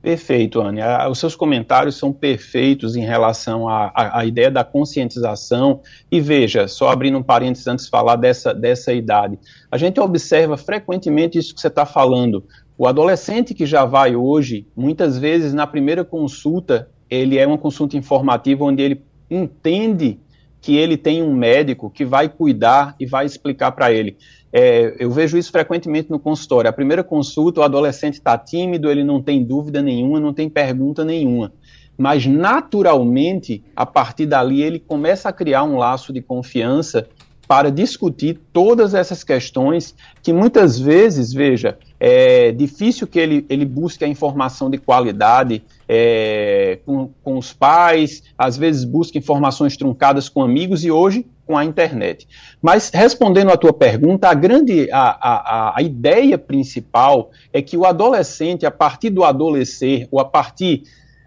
Perfeito, 0.00 0.60
Anne. 0.60 0.80
Os 1.10 1.18
seus 1.18 1.34
comentários 1.34 1.96
são 1.96 2.12
perfeitos 2.12 2.94
em 2.94 3.04
relação 3.04 3.68
à, 3.68 3.90
à, 3.92 4.20
à, 4.20 4.24
ideia 4.24 4.50
da 4.50 4.62
conscientização. 4.62 5.80
E 6.10 6.20
veja, 6.20 6.68
só 6.68 6.90
abrindo 6.90 7.18
um 7.18 7.22
parênteses 7.22 7.66
antes 7.66 7.86
de 7.86 7.90
falar 7.90 8.14
dessa, 8.14 8.54
dessa 8.54 8.92
idade, 8.92 9.38
a 9.70 9.76
gente 9.76 9.98
observa 9.98 10.56
frequentemente 10.56 11.36
isso 11.36 11.52
que 11.52 11.60
você 11.60 11.66
está 11.66 11.84
falando. 11.84 12.44
O 12.76 12.86
adolescente 12.86 13.52
que 13.52 13.66
já 13.66 13.84
vai 13.84 14.14
hoje, 14.14 14.68
muitas 14.76 15.18
vezes 15.18 15.52
na 15.52 15.66
primeira 15.66 16.04
consulta, 16.04 16.88
ele 17.10 17.36
é 17.36 17.44
uma 17.44 17.58
consulta 17.58 17.96
informativa 17.96 18.64
onde 18.64 18.82
ele 18.82 19.02
entende 19.28 20.20
que 20.60 20.76
ele 20.76 20.96
tem 20.96 21.22
um 21.22 21.34
médico 21.34 21.90
que 21.90 22.04
vai 22.04 22.28
cuidar 22.28 22.94
e 22.98 23.06
vai 23.06 23.24
explicar 23.24 23.72
para 23.72 23.92
ele. 23.92 24.16
É, 24.52 24.96
eu 24.98 25.10
vejo 25.10 25.36
isso 25.36 25.52
frequentemente 25.52 26.10
no 26.10 26.18
consultório. 26.18 26.68
A 26.68 26.72
primeira 26.72 27.04
consulta, 27.04 27.60
o 27.60 27.62
adolescente 27.62 28.14
está 28.14 28.36
tímido, 28.36 28.90
ele 28.90 29.04
não 29.04 29.22
tem 29.22 29.44
dúvida 29.44 29.82
nenhuma, 29.82 30.18
não 30.18 30.32
tem 30.32 30.48
pergunta 30.48 31.04
nenhuma. 31.04 31.52
Mas, 31.96 32.26
naturalmente, 32.26 33.62
a 33.74 33.84
partir 33.84 34.26
dali, 34.26 34.62
ele 34.62 34.78
começa 34.78 35.28
a 35.28 35.32
criar 35.32 35.64
um 35.64 35.76
laço 35.76 36.12
de 36.12 36.22
confiança 36.22 37.06
para 37.46 37.70
discutir 37.70 38.38
todas 38.52 38.94
essas 38.94 39.24
questões 39.24 39.94
que 40.22 40.32
muitas 40.32 40.78
vezes, 40.78 41.32
veja, 41.32 41.78
é 41.98 42.52
difícil 42.52 43.06
que 43.06 43.18
ele, 43.18 43.46
ele 43.48 43.64
busque 43.64 44.04
a 44.04 44.08
informação 44.08 44.68
de 44.68 44.76
qualidade 44.76 45.64
é, 45.88 46.78
com, 46.84 47.10
com 47.24 47.38
os 47.38 47.52
pais, 47.52 48.22
às 48.36 48.56
vezes 48.56 48.84
busca 48.84 49.16
informações 49.16 49.76
truncadas 49.76 50.28
com 50.28 50.42
amigos 50.42 50.84
e 50.84 50.90
hoje 50.90 51.26
com 51.46 51.56
a 51.56 51.64
internet. 51.64 52.28
Mas 52.60 52.90
respondendo 52.92 53.50
à 53.50 53.56
tua 53.56 53.72
pergunta, 53.72 54.28
a 54.28 54.34
grande 54.34 54.90
a, 54.92 55.00
a, 55.00 55.78
a 55.78 55.82
ideia 55.82 56.36
principal 56.36 57.30
é 57.52 57.62
que 57.62 57.76
o 57.76 57.86
adolescente, 57.86 58.66
a 58.66 58.70
partir 58.70 59.08
do 59.08 59.24
adolescer, 59.24 60.06
ou 60.10 60.20
a 60.20 60.26
partir 60.26 60.82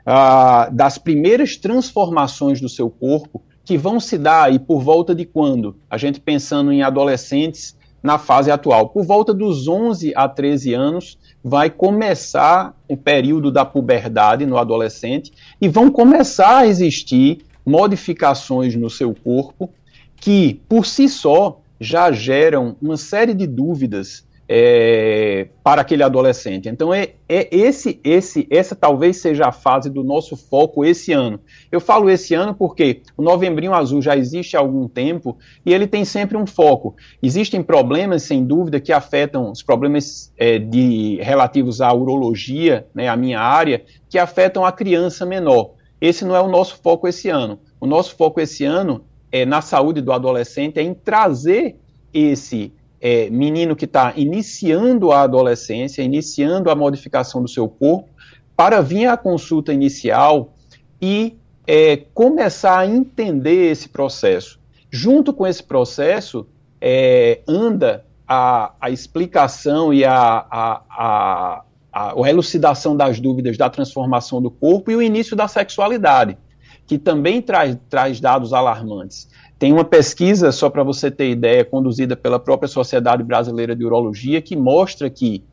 uh, 0.06 0.72
das 0.72 1.00
primeiras 1.00 1.58
transformações 1.58 2.62
do 2.62 2.70
seu 2.70 2.88
corpo, 2.88 3.42
que 3.66 3.78
vão 3.78 4.00
se 4.00 4.18
dar 4.18 4.44
aí 4.44 4.60
por 4.60 4.82
volta 4.82 5.16
de 5.16 5.26
quando? 5.26 5.76
A 5.90 5.98
gente 5.98 6.20
pensando 6.20 6.72
em 6.72 6.84
adolescentes 6.84 7.76
na 8.02 8.18
fase 8.18 8.50
atual. 8.50 8.90
Por 8.90 9.04
volta 9.04 9.34
dos 9.34 9.68
11 9.68 10.14
a 10.16 10.28
13 10.28 10.74
anos, 10.74 11.18
vai 11.44 11.70
começar 11.70 12.76
o 12.88 12.98
período 12.98 13.52
da 13.52 13.64
puberdade 13.64 14.46
no 14.46 14.58
adolescente 14.58 15.32
e 15.60 15.68
vão 15.68 15.92
começar 15.92 16.58
a 16.58 16.68
existir 16.68 17.40
modificações 17.66 18.76
no 18.76 18.90
seu 18.90 19.14
corpo 19.14 19.70
que, 20.16 20.62
por 20.68 20.86
si 20.86 21.08
só, 21.08 21.60
já 21.80 22.12
geram 22.12 22.76
uma 22.82 22.98
série 22.98 23.34
de 23.34 23.48
dúvidas 23.48 24.26
é, 24.54 25.48
para 25.64 25.80
aquele 25.80 26.04
adolescente. 26.04 26.68
Então 26.68 26.94
é, 26.94 27.14
é, 27.30 27.48
esse, 27.56 28.02
esse, 28.04 28.46
essa 28.52 28.76
talvez 28.76 29.16
seja 29.16 29.46
a 29.48 29.52
fase 29.54 29.90
do 29.90 30.04
nosso 30.04 30.36
foco 30.36 30.84
esse 30.84 31.14
ano. 31.14 31.40
Eu 31.72 31.80
falo 31.80 32.10
esse 32.10 32.34
ano 32.34 32.54
porque 32.54 33.02
o 33.16 33.22
Novembrinho 33.22 33.74
Azul 33.74 34.02
já 34.02 34.18
existe 34.18 34.58
há 34.58 34.60
algum 34.60 34.90
tempo 34.90 35.38
e 35.66 35.74
ele 35.74 35.88
tem 35.88 36.04
sempre 36.04 36.36
um 36.36 36.46
foco. 36.46 36.98
Existem 37.24 37.64
problemas, 37.64 38.24
sem 38.24 38.44
dúvida, 38.44 38.82
que 38.82 38.92
afetam 38.92 39.50
os 39.52 39.64
problemas 39.64 40.34
é, 40.38 40.60
de 40.60 41.18
relativos 41.22 41.80
à 41.80 41.94
urologia, 41.94 42.86
né, 42.94 43.08
a 43.08 43.16
minha 43.16 43.40
área, 43.40 43.86
que 44.10 44.18
afetam 44.18 44.66
a 44.66 44.72
criança 44.74 45.26
menor. 45.26 45.76
Esse 46.02 46.26
não 46.26 46.36
é 46.36 46.42
o 46.42 46.50
nosso 46.50 46.78
foco 46.84 47.08
esse 47.08 47.30
ano. 47.30 47.58
O 47.80 47.88
nosso 47.88 48.18
foco 48.18 48.42
esse 48.42 48.66
ano 48.66 49.06
é 49.32 49.46
na 49.46 49.62
saúde 49.62 50.02
do 50.02 50.12
adolescente, 50.12 50.78
é 50.78 50.84
em 50.84 50.94
trazer 50.94 51.78
esse 52.14 52.74
é, 53.02 53.30
menino 53.32 53.76
que 53.76 53.86
está 53.86 54.14
iniciando 54.16 55.12
a 55.12 55.24
adolescência, 55.24 56.04
iniciando 56.04 56.70
a 56.70 56.76
modificação 56.76 57.42
do 57.42 57.50
seu 57.50 57.68
corpo, 57.68 58.08
para 58.56 58.80
vir 58.80 59.08
à 59.08 59.18
consulta 59.18 59.74
inicial 59.74 60.54
e 61.02 61.36
é, 61.66 61.98
começar 62.14 62.78
a 62.78 62.86
entender 62.86 63.72
esse 63.72 63.90
processo. 63.90 64.60
Junto 64.92 65.34
com 65.34 65.48
esse 65.48 65.64
processo, 65.64 66.46
é, 66.80 67.42
anda 67.48 68.06
a, 68.28 68.74
a, 68.80 68.90
explicação 68.92 69.92
e 69.94 70.06
a, 70.06 70.14
a, 70.52 71.64
a, 71.92 72.30
elucidação 72.30 72.96
das 72.96 73.20
dúvidas 73.20 73.58
da 73.58 73.70
transformação 73.70 74.42
do 74.42 74.52
corpo 74.52 74.92
e 74.92 74.96
o 74.96 75.02
início 75.02 75.36
da 75.36 75.48
sexualidade, 75.48 76.38
que 76.86 77.00
também 77.00 77.42
traz, 77.42 77.76
traz 77.90 78.20
dados 78.20 78.54
alarmantes. 78.54 79.28
Tem 79.62 79.72
uma 79.72 79.86
pesquisa, 79.86 80.52
só 80.52 80.72
para 80.72 80.82
você 80.82 81.12
ter 81.12 81.30
ideia, 81.30 81.64
conduzida 81.64 82.16
pela 82.16 82.40
própria 82.40 82.68
Sociedade 82.68 83.22
Brasileira 83.22 83.76
de 83.76 83.86
Urologia, 83.86 84.42
que 84.42 84.56
mostra 84.56 85.08
que, 85.08 85.44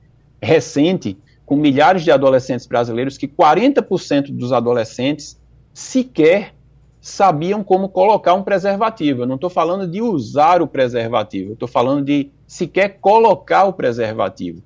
recente, 0.40 1.18
com 1.44 1.56
milhares 1.56 2.04
de 2.04 2.10
adolescentes 2.10 2.66
brasileiros, 2.66 3.18
que 3.18 3.28
40% 3.28 4.32
dos 4.32 4.50
adolescentes 4.50 5.38
sequer 5.74 6.54
sabiam 7.02 7.62
como 7.62 7.90
colocar 7.90 8.32
um 8.32 8.42
preservativo. 8.42 9.24
Eu 9.24 9.26
não 9.26 9.34
estou 9.34 9.50
falando 9.50 9.86
de 9.86 10.00
usar 10.00 10.62
o 10.62 10.66
preservativo, 10.66 11.52
estou 11.52 11.68
falando 11.68 12.02
de 12.02 12.30
sequer 12.46 12.96
colocar 13.02 13.64
o 13.64 13.74
preservativo. 13.74 14.62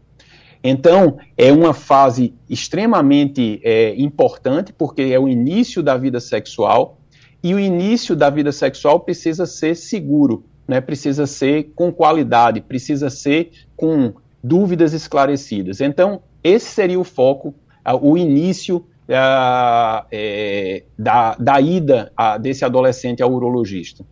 Então, 0.63 1.19
é 1.37 1.51
uma 1.51 1.75
fase 1.75 2.33
extremamente 2.49 3.61
é, 3.65 3.93
importante, 4.01 4.73
porque 4.73 5.03
é 5.03 5.19
o 5.19 5.29
início 5.29 5.83
da 5.83 5.97
vida 5.97 6.21
sexual, 6.21 7.02
e 7.43 7.55
o 7.55 7.59
início 7.59 8.15
da 8.15 8.31
vida 8.31 8.53
sexual 8.53 9.01
precisa 9.01 9.47
ser 9.47 9.75
seguro, 9.75 10.45
né? 10.67 10.81
precisa 10.81 11.27
ser 11.27 11.73
com 11.75 11.93
qualidade, 11.93 12.61
precisa 12.61 13.11
ser 13.11 13.51
com 13.77 14.15
dúvidas 14.43 14.93
esclarecidas. 14.93 15.81
Então, 15.81 16.23
esse 16.43 16.67
seria 16.67 16.99
o 16.99 17.05
foco, 17.05 17.55
o 18.01 18.17
início 18.17 18.85
é, 19.09 20.85
da, 20.99 21.35
da 21.35 21.61
ida 21.61 22.13
desse 22.41 22.65
adolescente 22.65 23.23
ao 23.23 23.33
urologista. 23.33 24.05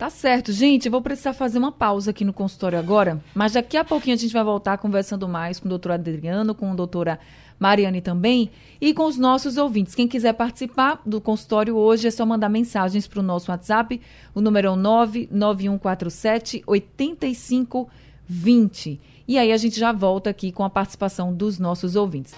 Tá 0.00 0.08
certo, 0.08 0.50
gente. 0.50 0.86
Eu 0.86 0.92
vou 0.92 1.02
precisar 1.02 1.34
fazer 1.34 1.58
uma 1.58 1.70
pausa 1.70 2.10
aqui 2.10 2.24
no 2.24 2.32
consultório 2.32 2.78
agora, 2.78 3.20
mas 3.34 3.52
daqui 3.52 3.76
a 3.76 3.84
pouquinho 3.84 4.16
a 4.16 4.18
gente 4.18 4.32
vai 4.32 4.42
voltar 4.42 4.78
conversando 4.78 5.28
mais 5.28 5.60
com 5.60 5.66
o 5.66 5.68
doutor 5.68 5.92
Adriano, 5.92 6.54
com 6.54 6.72
a 6.72 6.74
doutora 6.74 7.18
Mariane 7.60 8.00
também, 8.00 8.50
e 8.80 8.94
com 8.94 9.04
os 9.04 9.18
nossos 9.18 9.58
ouvintes. 9.58 9.94
Quem 9.94 10.08
quiser 10.08 10.32
participar 10.32 11.02
do 11.04 11.20
consultório 11.20 11.76
hoje 11.76 12.08
é 12.08 12.10
só 12.10 12.24
mandar 12.24 12.48
mensagens 12.48 13.06
para 13.06 13.20
o 13.20 13.22
nosso 13.22 13.50
WhatsApp. 13.50 14.00
O 14.34 14.40
número 14.40 14.68
é 14.68 14.70
o 14.70 14.76
99147 14.76 16.62
8520. 16.66 18.98
E 19.28 19.38
aí 19.38 19.52
a 19.52 19.56
gente 19.58 19.78
já 19.78 19.92
volta 19.92 20.30
aqui 20.30 20.50
com 20.50 20.64
a 20.64 20.70
participação 20.70 21.34
dos 21.34 21.58
nossos 21.58 21.94
ouvintes. 21.94 22.34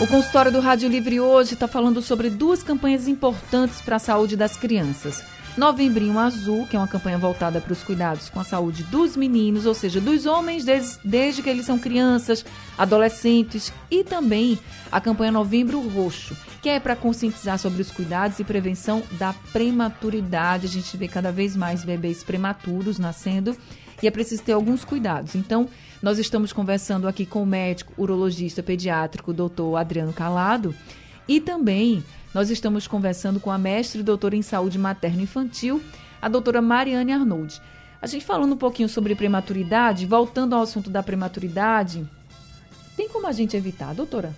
O 0.00 0.06
consultório 0.08 0.50
do 0.50 0.60
Rádio 0.60 0.88
Livre 0.88 1.20
hoje 1.20 1.54
está 1.54 1.68
falando 1.68 2.02
sobre 2.02 2.28
duas 2.28 2.62
campanhas 2.62 3.08
importantes 3.08 3.80
para 3.80 3.96
a 3.96 4.00
saúde 4.00 4.36
das 4.36 4.56
crianças. 4.56 5.35
Novembrinho 5.56 6.18
Azul, 6.18 6.66
que 6.66 6.76
é 6.76 6.78
uma 6.78 6.86
campanha 6.86 7.16
voltada 7.16 7.62
para 7.62 7.72
os 7.72 7.82
cuidados 7.82 8.28
com 8.28 8.38
a 8.38 8.44
saúde 8.44 8.82
dos 8.84 9.16
meninos, 9.16 9.64
ou 9.64 9.72
seja, 9.72 10.00
dos 10.02 10.26
homens 10.26 10.66
desde, 11.02 11.42
que 11.42 11.48
eles 11.48 11.64
são 11.64 11.78
crianças, 11.78 12.44
adolescentes, 12.76 13.72
e 13.90 14.04
também 14.04 14.58
a 14.92 15.00
campanha 15.00 15.32
Novembro 15.32 15.80
Roxo, 15.88 16.36
que 16.60 16.68
é 16.68 16.78
para 16.78 16.94
conscientizar 16.94 17.58
sobre 17.58 17.80
os 17.80 17.90
cuidados 17.90 18.38
e 18.38 18.44
prevenção 18.44 19.02
da 19.12 19.32
prematuridade. 19.50 20.66
A 20.66 20.70
gente 20.70 20.94
vê 20.94 21.08
cada 21.08 21.32
vez 21.32 21.56
mais 21.56 21.82
bebês 21.82 22.22
prematuros 22.22 22.98
nascendo 22.98 23.56
e 24.02 24.06
é 24.06 24.10
preciso 24.10 24.42
ter 24.42 24.52
alguns 24.52 24.84
cuidados. 24.84 25.34
Então, 25.34 25.68
nós 26.02 26.18
estamos 26.18 26.52
conversando 26.52 27.08
aqui 27.08 27.24
com 27.24 27.42
o 27.42 27.46
médico 27.46 27.94
urologista 27.96 28.62
pediátrico, 28.62 29.32
doutor 29.32 29.76
Adriano 29.76 30.12
Calado, 30.12 30.74
e 31.26 31.40
também 31.40 32.04
nós 32.36 32.50
estamos 32.50 32.86
conversando 32.86 33.40
com 33.40 33.50
a 33.50 33.56
mestre 33.56 34.00
e 34.00 34.02
doutora 34.02 34.36
em 34.36 34.42
saúde 34.42 34.78
materno-infantil, 34.78 35.82
a 36.20 36.28
doutora 36.28 36.60
Mariane 36.60 37.10
Arnold. 37.10 37.62
A 37.98 38.06
gente 38.06 38.26
falando 38.26 38.52
um 38.52 38.58
pouquinho 38.58 38.90
sobre 38.90 39.14
prematuridade, 39.14 40.04
voltando 40.04 40.54
ao 40.54 40.60
assunto 40.60 40.90
da 40.90 41.02
prematuridade, 41.02 42.06
tem 42.94 43.08
como 43.08 43.26
a 43.26 43.32
gente 43.32 43.56
evitar, 43.56 43.94
doutora? 43.94 44.36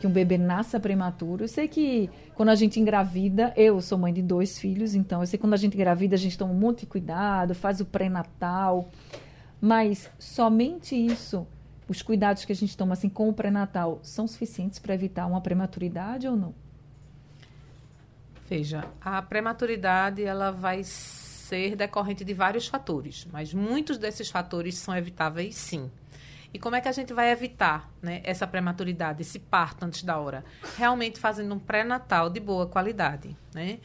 Que 0.00 0.06
um 0.06 0.10
bebê 0.10 0.38
nasça 0.38 0.80
prematuro. 0.80 1.44
Eu 1.44 1.48
sei 1.48 1.68
que 1.68 2.08
quando 2.34 2.48
a 2.48 2.54
gente 2.54 2.80
engravida, 2.80 3.52
eu 3.54 3.82
sou 3.82 3.98
mãe 3.98 4.14
de 4.14 4.22
dois 4.22 4.58
filhos, 4.58 4.94
então 4.94 5.20
eu 5.20 5.26
sei 5.26 5.36
que 5.36 5.42
quando 5.42 5.52
a 5.52 5.58
gente 5.58 5.74
engravida, 5.74 6.14
a 6.14 6.18
gente 6.18 6.38
toma 6.38 6.54
um 6.54 6.58
monte 6.58 6.80
de 6.80 6.86
cuidado, 6.86 7.54
faz 7.54 7.82
o 7.82 7.84
pré-natal. 7.84 8.88
Mas 9.60 10.10
somente 10.18 10.96
isso, 10.96 11.46
os 11.86 12.00
cuidados 12.00 12.46
que 12.46 12.52
a 12.52 12.56
gente 12.56 12.74
toma 12.74 12.94
assim 12.94 13.10
com 13.10 13.28
o 13.28 13.34
pré-natal, 13.34 14.00
são 14.02 14.26
suficientes 14.26 14.78
para 14.78 14.94
evitar 14.94 15.26
uma 15.26 15.42
prematuridade 15.42 16.26
ou 16.26 16.34
não? 16.34 16.65
Veja, 18.48 18.84
a 19.00 19.20
prematuridade 19.22 20.22
ela 20.22 20.50
vai 20.50 20.82
ser 20.84 21.74
decorrente 21.74 22.24
de 22.24 22.32
vários 22.32 22.68
fatores, 22.68 23.26
mas 23.32 23.52
muitos 23.52 23.98
desses 23.98 24.30
fatores 24.30 24.76
são 24.76 24.96
evitáveis 24.96 25.56
sim. 25.56 25.90
E 26.54 26.58
como 26.58 26.76
é 26.76 26.80
que 26.80 26.88
a 26.88 26.92
gente 26.92 27.12
vai 27.12 27.30
evitar 27.30 27.90
né, 28.00 28.20
essa 28.24 28.46
prematuridade, 28.46 29.20
esse 29.20 29.38
parto 29.38 29.84
antes 29.84 30.02
da 30.02 30.16
hora? 30.18 30.44
Realmente 30.78 31.18
fazendo 31.18 31.54
um 31.54 31.58
pré-natal 31.58 32.30
de 32.30 32.40
boa 32.40 32.66
qualidade, 32.66 33.36
né? 33.52 33.78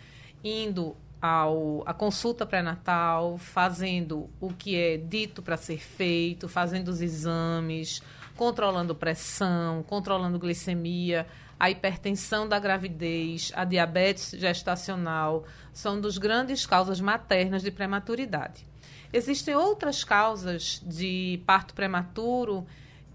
Indo 0.44 0.96
ao, 1.22 1.84
a 1.86 1.94
consulta 1.94 2.46
pré-natal, 2.46 3.38
fazendo 3.38 4.30
o 4.40 4.54
que 4.54 4.76
é 4.76 4.98
dito 4.98 5.42
para 5.42 5.58
ser 5.58 5.80
feito, 5.80 6.48
fazendo 6.48 6.88
os 6.88 7.02
exames, 7.02 8.02
controlando 8.36 8.96
pressão, 8.96 9.84
controlando 9.84 10.40
glicemia, 10.40 11.28
a 11.62 11.70
hipertensão 11.70 12.50
da 12.50 12.58
gravidez, 12.58 13.52
a 13.54 13.64
diabetes 13.64 14.32
gestacional, 14.32 15.46
são 15.72 16.02
dos 16.02 16.18
grandes 16.18 16.66
causas 16.66 17.00
maternas 17.00 17.62
de 17.62 17.70
prematuridade. 17.70 18.66
Existem 19.14 19.56
outras 19.56 20.04
causas 20.04 20.82
de 20.84 21.40
parto 21.46 21.76
prematuro 21.76 22.66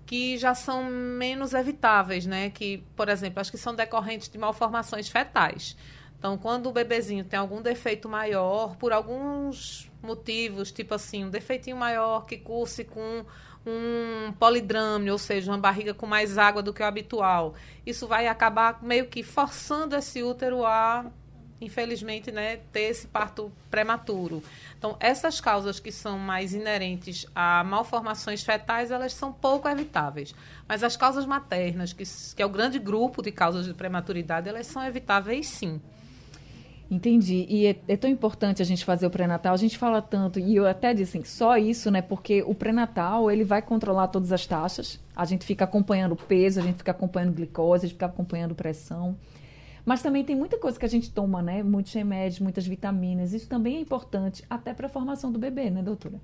que 0.06 0.38
já 0.38 0.54
são 0.54 0.84
menos 0.84 1.54
evitáveis, 1.54 2.24
né? 2.24 2.50
Que, 2.50 2.84
por 2.94 3.08
exemplo, 3.08 3.40
acho 3.40 3.50
que 3.50 3.58
são 3.58 3.74
decorrentes 3.74 4.28
de 4.28 4.38
malformações 4.38 5.08
fetais. 5.08 5.76
Então, 6.16 6.38
quando 6.38 6.68
o 6.68 6.72
bebezinho 6.72 7.24
tem 7.24 7.40
algum 7.40 7.60
defeito 7.60 8.08
maior, 8.08 8.76
por 8.76 8.92
alguns 8.92 9.90
motivos, 10.00 10.70
tipo 10.70 10.94
assim, 10.94 11.24
um 11.24 11.30
defeitinho 11.30 11.76
maior 11.76 12.26
que 12.26 12.37
curse 12.37 12.85
com 12.85 13.26
um 13.66 14.33
polidrame, 14.33 15.11
ou 15.11 15.18
seja, 15.18 15.50
uma 15.50 15.59
barriga 15.59 15.92
com 15.92 16.07
mais 16.07 16.38
água 16.38 16.62
do 16.62 16.72
que 16.72 16.83
o 16.83 16.87
habitual. 16.87 17.55
Isso 17.85 18.07
vai 18.07 18.29
acabar 18.29 18.83
meio 18.83 19.07
que 19.07 19.22
forçando 19.22 19.96
esse 19.96 20.22
útero 20.22 20.64
a, 20.64 21.07
infelizmente, 21.61 22.31
né, 22.31 22.59
ter 22.72 22.83
esse 22.83 23.09
parto 23.09 23.50
prematuro. 23.68 24.42
Então, 24.79 24.96
essas 25.00 25.40
causas 25.40 25.81
que 25.81 25.90
são 25.90 26.16
mais 26.18 26.55
inerentes 26.55 27.26
a 27.35 27.64
malformações 27.64 28.42
fetais, 28.44 28.92
elas 28.92 29.12
são 29.12 29.33
pouco 29.33 29.68
evitáveis. 29.68 30.33
Mas 30.68 30.85
as 30.85 30.96
causas 30.96 31.26
maternas, 31.26 31.92
que, 31.92 32.05
que 32.37 32.42
é 32.42 32.46
o 32.46 32.50
grande 32.50 32.79
grupo 32.79 33.20
de 33.20 33.33
causas 33.33 33.66
de 33.66 33.74
prematuridade, 33.74 34.48
elas 34.48 34.68
são 34.68 34.85
evitáveis 34.85 35.48
sim. 35.48 35.81
Entendi. 36.88 37.46
E 37.49 37.66
é, 37.66 37.77
é, 37.88 37.96
tão 37.96 38.09
importante 38.09 38.62
a 38.62 38.64
gente 38.64 38.85
fazer 38.85 39.07
o 39.07 39.11
pré-natal. 39.11 39.53
A 39.53 39.57
gente 39.57 39.77
fala 39.77 40.01
tanto, 40.01 40.38
e 40.38 40.55
eu 40.55 40.66
até 40.66 40.94
disse 40.94 41.18
assim, 41.18 41.27
só 41.27 41.57
isso, 41.57 41.90
né? 41.90 42.01
Porque 42.01 42.42
o 42.42 42.55
pré-natal, 42.55 43.31
ele 43.31 43.42
vai 43.42 43.61
controlar 43.61 44.09
todas 44.09 44.33
as 44.33 44.46
taxas. 44.46 45.01
A 45.14 45.25
gente 45.25 45.44
fica 45.44 45.64
acompanhando 45.64 46.12
o 46.12 46.16
peso, 46.16 46.61
a 46.61 46.62
gente 46.62 46.77
fica 46.77 46.92
acompanhando 46.92 47.35
glicose, 47.35 47.87
a 47.87 47.88
gente 47.88 47.94
fica 47.94 48.07
acompanhando 48.07 48.55
pressão. 48.55 49.16
Mas 49.85 50.03
também 50.03 50.25
tem 50.25 50.37
muita 50.37 50.59
coisa 50.59 50.79
que 50.79 50.85
a 50.85 50.88
gente 50.88 51.11
toma, 51.11 51.42
né? 51.42 51.62
Muitos 51.62 51.92
remédios, 51.92 52.38
muitas 52.40 52.66
vitaminas. 52.66 53.33
Isso 53.33 53.49
também 53.49 53.77
é 53.77 53.81
importante, 53.81 54.44
até 54.49 54.72
para 54.72 54.87
a 54.87 54.90
formação 54.90 55.33
do 55.33 55.38
bebê, 55.38 55.70
né, 55.70 55.83
doutora? 55.83 56.20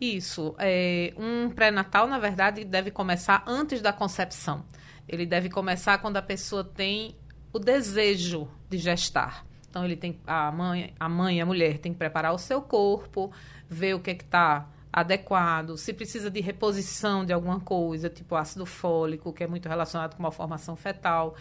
Isso. 0.00 0.54
É, 0.58 1.12
um 1.16 1.50
pré-natal, 1.50 2.06
na 2.06 2.18
verdade, 2.18 2.64
deve 2.64 2.90
começar 2.92 3.42
antes 3.46 3.82
da 3.82 3.92
concepção. 3.92 4.64
Ele 5.08 5.26
deve 5.26 5.50
começar 5.50 5.98
quando 5.98 6.16
a 6.16 6.22
pessoa 6.22 6.62
tem 6.62 7.16
o 7.52 7.58
desejo 7.58 8.48
de 8.68 8.78
gestar. 8.78 9.49
Então 9.70 9.84
ele 9.84 9.96
tem 9.96 10.20
a 10.26 10.50
mãe, 10.50 10.92
a 10.98 11.08
mãe, 11.08 11.40
a 11.40 11.46
mulher 11.46 11.78
tem 11.78 11.92
que 11.92 11.98
preparar 11.98 12.34
o 12.34 12.38
seu 12.38 12.60
corpo, 12.60 13.32
ver 13.68 13.94
o 13.94 14.00
que 14.00 14.10
é 14.10 14.14
que 14.14 14.24
está 14.24 14.68
adequado, 14.92 15.76
se 15.78 15.92
precisa 15.92 16.28
de 16.28 16.40
reposição 16.40 17.24
de 17.24 17.32
alguma 17.32 17.60
coisa, 17.60 18.10
tipo 18.10 18.34
ácido 18.34 18.66
fólico, 18.66 19.32
que 19.32 19.44
é 19.44 19.46
muito 19.46 19.68
relacionado 19.68 20.16
com 20.16 20.22
uma 20.22 20.32
formação 20.32 20.74
fetal, 20.74 21.36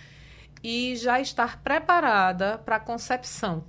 e 0.63 0.95
já 0.95 1.19
estar 1.19 1.59
preparada 1.63 2.59
para 2.59 2.75
a 2.75 2.79
concepção. 2.79 3.63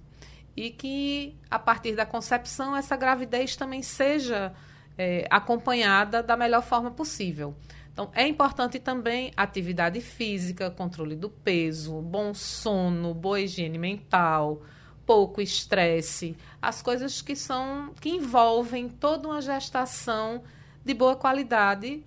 E 0.54 0.70
que 0.70 1.38
a 1.50 1.58
partir 1.58 1.96
da 1.96 2.04
concepção 2.04 2.76
essa 2.76 2.96
gravidez 2.96 3.56
também 3.56 3.82
seja 3.82 4.52
é, 4.98 5.26
acompanhada 5.30 6.22
da 6.22 6.36
melhor 6.36 6.62
forma 6.62 6.90
possível. 6.90 7.56
Então, 7.92 8.10
é 8.14 8.26
importante 8.26 8.78
também 8.78 9.32
atividade 9.36 10.00
física, 10.00 10.70
controle 10.70 11.16
do 11.16 11.28
peso, 11.28 12.00
bom 12.00 12.32
sono, 12.32 13.12
boa 13.12 13.40
higiene 13.40 13.78
mental, 13.78 14.62
pouco 15.04 15.40
estresse, 15.40 16.36
as 16.62 16.80
coisas 16.80 17.20
que 17.20 17.34
são 17.34 17.92
que 18.00 18.10
envolvem 18.10 18.88
toda 18.88 19.28
uma 19.28 19.40
gestação 19.42 20.42
de 20.84 20.94
boa 20.94 21.16
qualidade, 21.16 22.04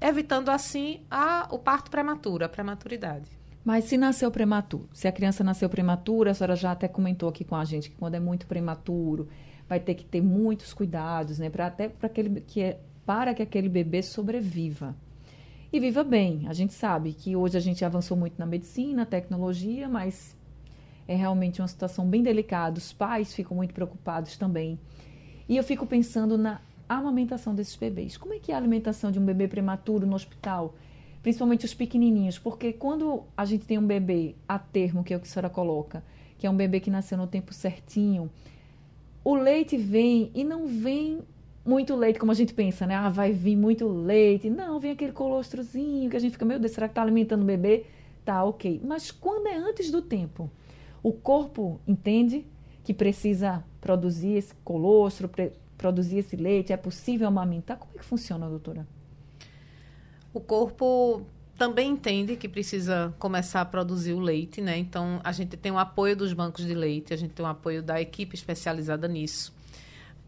evitando 0.00 0.50
assim 0.50 1.00
a, 1.10 1.48
o 1.50 1.58
parto 1.58 1.90
prematuro, 1.90 2.44
a 2.44 2.48
prematuridade. 2.48 3.30
Mas 3.64 3.84
se 3.84 3.96
nasceu 3.96 4.30
prematuro, 4.30 4.88
se 4.92 5.08
a 5.08 5.12
criança 5.12 5.42
nasceu 5.42 5.68
prematura, 5.68 6.32
a 6.32 6.34
senhora 6.34 6.56
já 6.56 6.72
até 6.72 6.88
comentou 6.88 7.28
aqui 7.28 7.44
com 7.44 7.56
a 7.56 7.64
gente 7.64 7.90
que 7.90 7.96
quando 7.96 8.16
é 8.16 8.20
muito 8.20 8.46
prematuro, 8.46 9.28
vai 9.68 9.80
ter 9.80 9.94
que 9.94 10.04
ter 10.04 10.20
muitos 10.20 10.74
cuidados, 10.74 11.38
né, 11.38 11.48
para 11.48 11.66
até 11.66 11.88
para 11.88 12.06
aquele 12.06 12.40
que 12.42 12.60
é, 12.60 12.80
para 13.06 13.32
que 13.32 13.42
aquele 13.42 13.68
bebê 13.68 14.02
sobreviva 14.02 14.94
e 15.72 15.80
viva 15.80 16.04
bem. 16.04 16.46
A 16.48 16.52
gente 16.52 16.74
sabe 16.74 17.14
que 17.14 17.34
hoje 17.34 17.56
a 17.56 17.60
gente 17.60 17.84
avançou 17.84 18.16
muito 18.16 18.38
na 18.38 18.44
medicina, 18.44 19.06
tecnologia, 19.06 19.88
mas 19.88 20.36
é 21.08 21.14
realmente 21.16 21.62
uma 21.62 21.68
situação 21.68 22.06
bem 22.06 22.22
delicada. 22.22 22.78
Os 22.78 22.92
pais 22.92 23.34
ficam 23.34 23.56
muito 23.56 23.72
preocupados 23.72 24.36
também. 24.36 24.78
E 25.48 25.56
eu 25.56 25.64
fico 25.64 25.86
pensando 25.86 26.36
na 26.36 26.60
amamentação 26.88 27.54
desses 27.54 27.74
bebês. 27.74 28.18
Como 28.18 28.34
é 28.34 28.38
que 28.38 28.52
é 28.52 28.54
a 28.54 28.58
alimentação 28.58 29.10
de 29.10 29.18
um 29.18 29.24
bebê 29.24 29.48
prematuro 29.48 30.06
no 30.06 30.14
hospital? 30.14 30.74
Principalmente 31.22 31.64
os 31.64 31.72
pequenininhos, 31.72 32.38
porque 32.38 32.72
quando 32.72 33.24
a 33.36 33.44
gente 33.44 33.64
tem 33.64 33.78
um 33.78 33.86
bebê 33.86 34.34
a 34.46 34.58
termo, 34.58 35.02
que 35.02 35.14
é 35.14 35.16
o 35.16 35.20
que 35.20 35.26
a 35.26 35.30
senhora 35.30 35.48
coloca, 35.48 36.04
que 36.36 36.46
é 36.46 36.50
um 36.50 36.56
bebê 36.56 36.80
que 36.80 36.90
nasceu 36.90 37.16
no 37.16 37.26
tempo 37.26 37.54
certinho, 37.54 38.28
o 39.24 39.34
leite 39.36 39.76
vem 39.76 40.32
e 40.34 40.42
não 40.42 40.66
vem 40.66 41.20
muito 41.64 41.94
leite, 41.94 42.18
como 42.18 42.32
a 42.32 42.34
gente 42.34 42.52
pensa, 42.52 42.86
né? 42.86 42.94
Ah, 42.94 43.08
vai 43.08 43.32
vir 43.32 43.56
muito 43.56 43.86
leite. 43.86 44.50
Não, 44.50 44.80
vem 44.80 44.92
aquele 44.92 45.12
colostrozinho 45.12 46.10
que 46.10 46.16
a 46.16 46.20
gente 46.20 46.32
fica, 46.32 46.44
meu 46.44 46.58
Deus, 46.58 46.72
será 46.72 46.88
que 46.88 46.92
está 46.92 47.02
alimentando 47.02 47.42
o 47.42 47.44
bebê? 47.44 47.86
Tá, 48.24 48.42
ok. 48.44 48.80
Mas 48.84 49.10
quando 49.10 49.46
é 49.46 49.56
antes 49.56 49.90
do 49.90 50.02
tempo, 50.02 50.50
o 51.02 51.12
corpo 51.12 51.80
entende 51.86 52.44
que 52.82 52.92
precisa 52.92 53.64
produzir 53.80 54.32
esse 54.32 54.54
colostro, 54.64 55.30
produzir 55.78 56.18
esse 56.18 56.36
leite, 56.36 56.72
é 56.72 56.76
possível 56.76 57.28
amamentar? 57.28 57.78
Como 57.78 57.92
é 57.94 57.98
que 57.98 58.04
funciona, 58.04 58.48
doutora? 58.48 58.86
O 60.34 60.40
corpo 60.40 61.22
também 61.56 61.90
entende 61.90 62.34
que 62.34 62.48
precisa 62.48 63.14
começar 63.20 63.60
a 63.60 63.64
produzir 63.64 64.14
o 64.14 64.18
leite, 64.18 64.60
né? 64.60 64.76
Então, 64.78 65.20
a 65.22 65.30
gente 65.30 65.56
tem 65.56 65.70
o 65.70 65.78
apoio 65.78 66.16
dos 66.16 66.32
bancos 66.32 66.64
de 66.64 66.74
leite, 66.74 67.14
a 67.14 67.16
gente 67.16 67.34
tem 67.34 67.44
o 67.44 67.48
apoio 67.48 67.82
da 67.82 68.00
equipe 68.00 68.34
especializada 68.34 69.06
nisso 69.06 69.54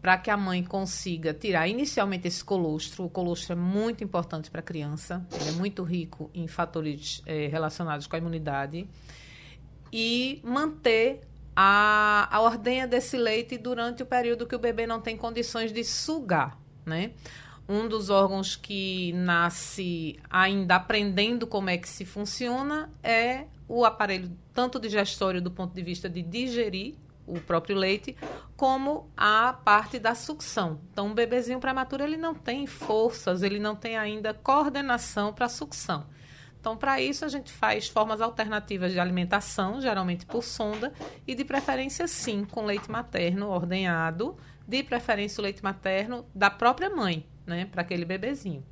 para 0.05 0.19
que 0.19 0.29
a 0.29 0.37
mãe 0.37 0.63
consiga 0.63 1.33
tirar 1.33 1.67
inicialmente 1.67 2.27
esse 2.27 2.43
colostro. 2.43 3.05
O 3.05 3.09
colostro 3.09 3.53
é 3.53 3.55
muito 3.55 4.03
importante 4.03 4.51
para 4.51 4.59
a 4.59 4.63
criança, 4.63 5.25
ele 5.33 5.49
é 5.49 5.51
muito 5.53 5.81
rico 5.81 6.29
em 6.31 6.47
fatores 6.47 7.23
é, 7.25 7.47
relacionados 7.47 8.05
com 8.05 8.15
a 8.15 8.19
imunidade. 8.19 8.87
E 9.91 10.39
manter 10.43 11.21
a, 11.55 12.29
a 12.29 12.39
ordenha 12.39 12.87
desse 12.87 13.17
leite 13.17 13.57
durante 13.57 14.03
o 14.03 14.05
período 14.05 14.45
que 14.45 14.55
o 14.55 14.59
bebê 14.59 14.85
não 14.85 15.01
tem 15.01 15.17
condições 15.17 15.73
de 15.73 15.83
sugar, 15.83 16.55
né? 16.85 17.09
Um 17.67 17.87
dos 17.87 18.11
órgãos 18.11 18.55
que 18.55 19.11
nasce 19.13 20.19
ainda 20.29 20.75
aprendendo 20.75 21.47
como 21.47 21.71
é 21.71 21.79
que 21.79 21.89
se 21.89 22.05
funciona 22.05 22.91
é 23.01 23.45
o 23.67 23.83
aparelho 23.83 24.29
tanto 24.53 24.79
digestório 24.79 25.41
do 25.41 25.49
ponto 25.49 25.73
de 25.73 25.81
vista 25.81 26.07
de 26.07 26.21
digerir 26.21 26.93
o 27.27 27.39
próprio 27.39 27.75
leite, 27.75 28.15
como 28.55 29.09
a 29.15 29.53
parte 29.53 29.99
da 29.99 30.15
sucção. 30.15 30.79
Então, 30.91 31.07
um 31.07 31.13
bebezinho 31.13 31.59
prematuro 31.59 32.03
ele 32.03 32.17
não 32.17 32.33
tem 32.33 32.67
forças, 32.67 33.41
ele 33.41 33.59
não 33.59 33.75
tem 33.75 33.97
ainda 33.97 34.33
coordenação 34.33 35.33
para 35.33 35.49
sucção. 35.49 36.05
Então, 36.59 36.75
para 36.75 36.99
isso, 36.99 37.23
a 37.23 37.27
gente 37.27 37.51
faz 37.51 37.87
formas 37.87 38.21
alternativas 38.21 38.91
de 38.91 38.99
alimentação, 38.99 39.79
geralmente 39.79 40.25
por 40.25 40.43
sonda, 40.43 40.91
e 41.27 41.35
de 41.35 41.45
preferência, 41.45 42.07
sim, 42.07 42.43
com 42.43 42.65
leite 42.65 42.89
materno 42.89 43.49
ordenhado, 43.49 44.35
de 44.67 44.81
preferência 44.81 45.39
o 45.41 45.43
leite 45.43 45.63
materno 45.63 46.25
da 46.33 46.49
própria 46.49 46.89
mãe, 46.89 47.23
né, 47.45 47.65
para 47.65 47.81
aquele 47.81 48.03
bebezinho. 48.03 48.63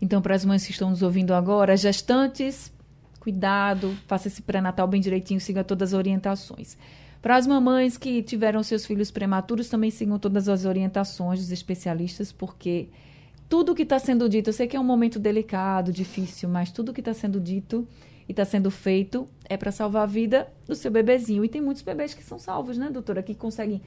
Então, 0.00 0.22
para 0.22 0.34
as 0.34 0.44
mães 0.44 0.64
que 0.64 0.72
estão 0.72 0.88
nos 0.88 1.02
ouvindo 1.02 1.34
agora, 1.34 1.76
gestantes, 1.76 2.72
cuidado, 3.20 3.94
faça 4.06 4.28
esse 4.28 4.40
pré-natal 4.40 4.88
bem 4.88 5.00
direitinho, 5.00 5.38
siga 5.38 5.62
todas 5.62 5.92
as 5.92 5.98
orientações. 5.98 6.78
Para 7.22 7.36
as 7.36 7.46
mamães 7.46 7.96
que 7.96 8.20
tiveram 8.20 8.64
seus 8.64 8.84
filhos 8.84 9.12
prematuros, 9.12 9.68
também 9.68 9.90
sigam 9.92 10.18
todas 10.18 10.48
as 10.48 10.64
orientações 10.64 11.38
dos 11.38 11.52
especialistas, 11.52 12.32
porque 12.32 12.88
tudo 13.48 13.76
que 13.76 13.84
está 13.84 13.96
sendo 14.00 14.28
dito, 14.28 14.50
eu 14.50 14.52
sei 14.52 14.66
que 14.66 14.76
é 14.76 14.80
um 14.80 14.84
momento 14.84 15.20
delicado, 15.20 15.92
difícil, 15.92 16.48
mas 16.48 16.72
tudo 16.72 16.92
que 16.92 17.00
está 17.00 17.14
sendo 17.14 17.38
dito 17.38 17.86
e 18.28 18.32
está 18.32 18.44
sendo 18.44 18.72
feito 18.72 19.28
é 19.48 19.56
para 19.56 19.70
salvar 19.70 20.02
a 20.02 20.06
vida 20.06 20.52
do 20.66 20.74
seu 20.74 20.90
bebezinho. 20.90 21.44
E 21.44 21.48
tem 21.48 21.60
muitos 21.60 21.84
bebês 21.84 22.12
que 22.12 22.24
são 22.24 22.40
salvos, 22.40 22.76
né, 22.76 22.90
doutora? 22.90 23.22
Que 23.22 23.36
conseguem 23.36 23.80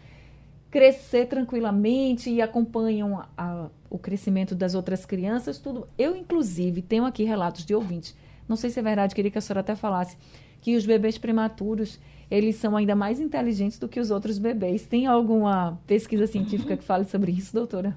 crescer 0.71 1.25
tranquilamente 1.25 2.29
e 2.29 2.41
acompanham 2.41 3.19
a, 3.19 3.27
a, 3.37 3.69
o 3.89 3.97
crescimento 3.97 4.55
das 4.55 4.75
outras 4.75 5.05
crianças, 5.05 5.57
tudo. 5.59 5.89
Eu, 5.97 6.15
inclusive, 6.15 6.81
tenho 6.81 7.03
aqui 7.03 7.25
relatos 7.25 7.65
de 7.65 7.75
ouvintes. 7.75 8.15
Não 8.47 8.55
sei 8.55 8.69
se 8.69 8.79
é 8.79 8.83
verdade, 8.83 9.13
queria 9.13 9.31
que 9.31 9.37
a 9.37 9.41
senhora 9.41 9.59
até 9.59 9.75
falasse 9.75 10.15
que 10.61 10.75
os 10.77 10.85
bebês 10.85 11.17
prematuros 11.17 11.99
eles 12.29 12.55
são 12.55 12.75
ainda 12.75 12.95
mais 12.95 13.19
inteligentes 13.19 13.77
do 13.77 13.87
que 13.87 13.99
os 13.99 14.11
outros 14.11 14.37
bebês. 14.37 14.85
Tem 14.85 15.07
alguma 15.07 15.79
pesquisa 15.85 16.27
científica 16.27 16.75
que 16.75 16.83
fale 16.83 17.05
sobre 17.05 17.31
isso, 17.31 17.53
doutora? 17.53 17.95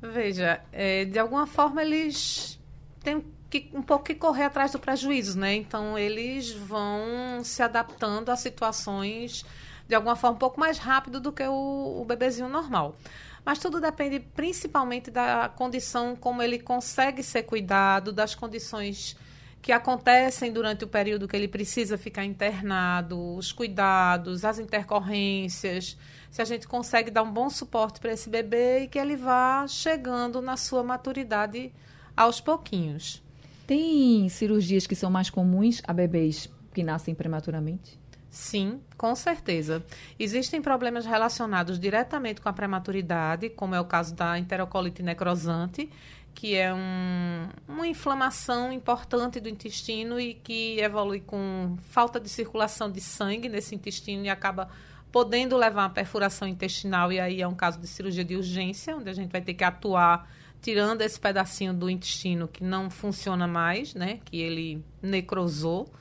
Veja, 0.00 0.60
é, 0.72 1.04
de 1.04 1.18
alguma 1.18 1.46
forma 1.46 1.82
eles 1.82 2.58
têm 3.00 3.24
que, 3.48 3.70
um 3.72 3.82
pouco 3.82 4.06
que 4.06 4.14
correr 4.14 4.44
atrás 4.44 4.72
do 4.72 4.78
prejuízo, 4.78 5.38
né? 5.38 5.54
Então 5.54 5.98
eles 5.98 6.50
vão 6.50 7.44
se 7.44 7.62
adaptando 7.62 8.30
a 8.30 8.36
situações 8.36 9.44
de 9.86 9.94
alguma 9.94 10.16
forma 10.16 10.36
um 10.36 10.38
pouco 10.38 10.58
mais 10.58 10.78
rápido 10.78 11.20
do 11.20 11.30
que 11.30 11.42
o, 11.42 12.00
o 12.00 12.04
bebezinho 12.04 12.48
normal. 12.48 12.96
Mas 13.44 13.58
tudo 13.58 13.80
depende 13.80 14.20
principalmente 14.20 15.10
da 15.10 15.50
condição 15.54 16.16
como 16.16 16.42
ele 16.42 16.58
consegue 16.58 17.22
ser 17.22 17.42
cuidado, 17.42 18.12
das 18.12 18.34
condições 18.34 19.16
que 19.62 19.70
acontecem 19.70 20.52
durante 20.52 20.84
o 20.84 20.88
período 20.88 21.28
que 21.28 21.36
ele 21.36 21.46
precisa 21.46 21.96
ficar 21.96 22.24
internado, 22.24 23.36
os 23.36 23.52
cuidados, 23.52 24.44
as 24.44 24.58
intercorrências, 24.58 25.96
se 26.28 26.42
a 26.42 26.44
gente 26.44 26.66
consegue 26.66 27.12
dar 27.12 27.22
um 27.22 27.32
bom 27.32 27.48
suporte 27.48 28.00
para 28.00 28.12
esse 28.12 28.28
bebê 28.28 28.80
e 28.80 28.88
que 28.88 28.98
ele 28.98 29.14
vá 29.14 29.64
chegando 29.68 30.42
na 30.42 30.56
sua 30.56 30.82
maturidade 30.82 31.72
aos 32.16 32.40
pouquinhos. 32.40 33.22
Tem 33.64 34.28
cirurgias 34.28 34.84
que 34.84 34.96
são 34.96 35.10
mais 35.10 35.30
comuns 35.30 35.80
a 35.86 35.92
bebês 35.92 36.50
que 36.74 36.82
nascem 36.82 37.14
prematuramente? 37.14 38.02
Sim, 38.32 38.80
com 38.96 39.14
certeza. 39.14 39.84
Existem 40.18 40.62
problemas 40.62 41.04
relacionados 41.04 41.78
diretamente 41.78 42.40
com 42.40 42.48
a 42.48 42.52
prematuridade, 42.52 43.50
como 43.50 43.74
é 43.74 43.80
o 43.80 43.84
caso 43.84 44.14
da 44.14 44.38
enterocolite 44.38 45.02
necrosante, 45.02 45.90
que 46.34 46.54
é 46.54 46.72
um, 46.72 47.48
uma 47.68 47.86
inflamação 47.86 48.72
importante 48.72 49.38
do 49.40 49.48
intestino 49.48 50.18
e 50.18 50.34
que 50.34 50.78
evolui 50.80 51.20
com 51.20 51.76
falta 51.88 52.18
de 52.18 52.28
circulação 52.28 52.90
de 52.90 53.00
sangue 53.00 53.48
nesse 53.48 53.74
intestino 53.74 54.24
e 54.24 54.28
acaba 54.28 54.68
podendo 55.10 55.56
levar 55.56 55.84
a 55.84 55.90
perfuração 55.90 56.48
intestinal 56.48 57.12
e 57.12 57.20
aí 57.20 57.42
é 57.42 57.46
um 57.46 57.54
caso 57.54 57.78
de 57.78 57.86
cirurgia 57.86 58.24
de 58.24 58.34
urgência, 58.34 58.96
onde 58.96 59.10
a 59.10 59.12
gente 59.12 59.30
vai 59.30 59.42
ter 59.42 59.54
que 59.54 59.62
atuar 59.62 60.28
tirando 60.62 61.02
esse 61.02 61.18
pedacinho 61.18 61.74
do 61.74 61.90
intestino 61.90 62.48
que 62.48 62.62
não 62.62 62.88
funciona 62.88 63.46
mais, 63.46 63.94
né, 63.94 64.20
que 64.24 64.40
ele 64.40 64.82
necrosou 65.02 65.92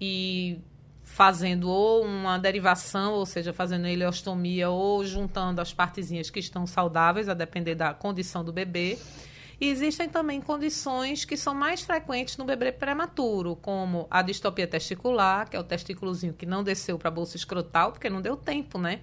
e 0.00 0.58
fazendo 1.04 1.68
ou 1.68 2.04
uma 2.04 2.38
derivação, 2.38 3.14
ou 3.14 3.26
seja, 3.26 3.52
fazendo 3.52 3.88
ileostomia 3.88 4.70
ou 4.70 5.04
juntando 5.04 5.60
as 5.60 5.72
partezinhas 5.72 6.30
que 6.30 6.38
estão 6.38 6.66
saudáveis, 6.66 7.28
a 7.28 7.34
depender 7.34 7.74
da 7.74 7.92
condição 7.92 8.44
do 8.44 8.52
bebê. 8.52 8.96
E 9.60 9.68
existem 9.68 10.08
também 10.08 10.40
condições 10.40 11.26
que 11.26 11.36
são 11.36 11.52
mais 11.52 11.82
frequentes 11.82 12.38
no 12.38 12.46
bebê 12.46 12.72
prematuro, 12.72 13.54
como 13.56 14.06
a 14.10 14.22
distopia 14.22 14.66
testicular, 14.66 15.50
que 15.50 15.54
é 15.54 15.60
o 15.60 15.64
testículozinho 15.64 16.32
que 16.32 16.46
não 16.46 16.64
desceu 16.64 16.98
para 16.98 17.08
a 17.08 17.12
bolsa 17.12 17.36
escrotal, 17.36 17.92
porque 17.92 18.08
não 18.08 18.22
deu 18.22 18.38
tempo, 18.38 18.78
né? 18.78 19.00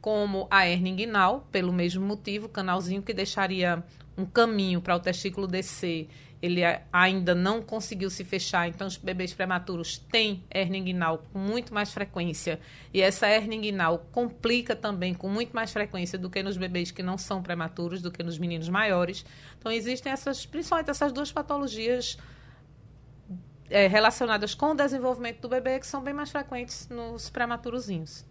Como 0.00 0.46
a 0.48 0.68
hernia 0.68 0.92
inguinal, 0.92 1.48
pelo 1.50 1.72
mesmo 1.72 2.06
motivo, 2.06 2.48
canalzinho 2.48 3.02
que 3.02 3.12
deixaria 3.12 3.82
um 4.16 4.24
caminho 4.24 4.80
para 4.80 4.94
o 4.94 5.00
testículo 5.00 5.48
descer 5.48 6.08
ele 6.42 6.62
ainda 6.90 7.34
não 7.34 7.60
conseguiu 7.60 8.08
se 8.08 8.24
fechar, 8.24 8.66
então 8.66 8.86
os 8.86 8.96
bebês 8.96 9.34
prematuros 9.34 9.98
têm 9.98 10.42
hernia 10.50 10.80
inguinal 10.80 11.22
com 11.32 11.38
muito 11.38 11.74
mais 11.74 11.92
frequência. 11.92 12.58
E 12.94 13.02
essa 13.02 13.28
hernia 13.28 13.58
inguinal 13.58 14.06
complica 14.10 14.74
também 14.74 15.12
com 15.12 15.28
muito 15.28 15.54
mais 15.54 15.70
frequência 15.70 16.18
do 16.18 16.30
que 16.30 16.42
nos 16.42 16.56
bebês 16.56 16.90
que 16.90 17.02
não 17.02 17.18
são 17.18 17.42
prematuros, 17.42 18.00
do 18.00 18.10
que 18.10 18.22
nos 18.22 18.38
meninos 18.38 18.68
maiores. 18.70 19.24
Então 19.58 19.70
existem 19.70 20.10
essas, 20.10 20.46
principalmente 20.46 20.90
essas 20.90 21.12
duas 21.12 21.30
patologias 21.30 22.16
é, 23.68 23.86
relacionadas 23.86 24.54
com 24.54 24.70
o 24.70 24.74
desenvolvimento 24.74 25.40
do 25.40 25.48
bebê 25.48 25.78
que 25.78 25.86
são 25.86 26.02
bem 26.02 26.14
mais 26.14 26.30
frequentes 26.30 26.88
nos 26.88 27.28
prematurozinhos. 27.28 28.24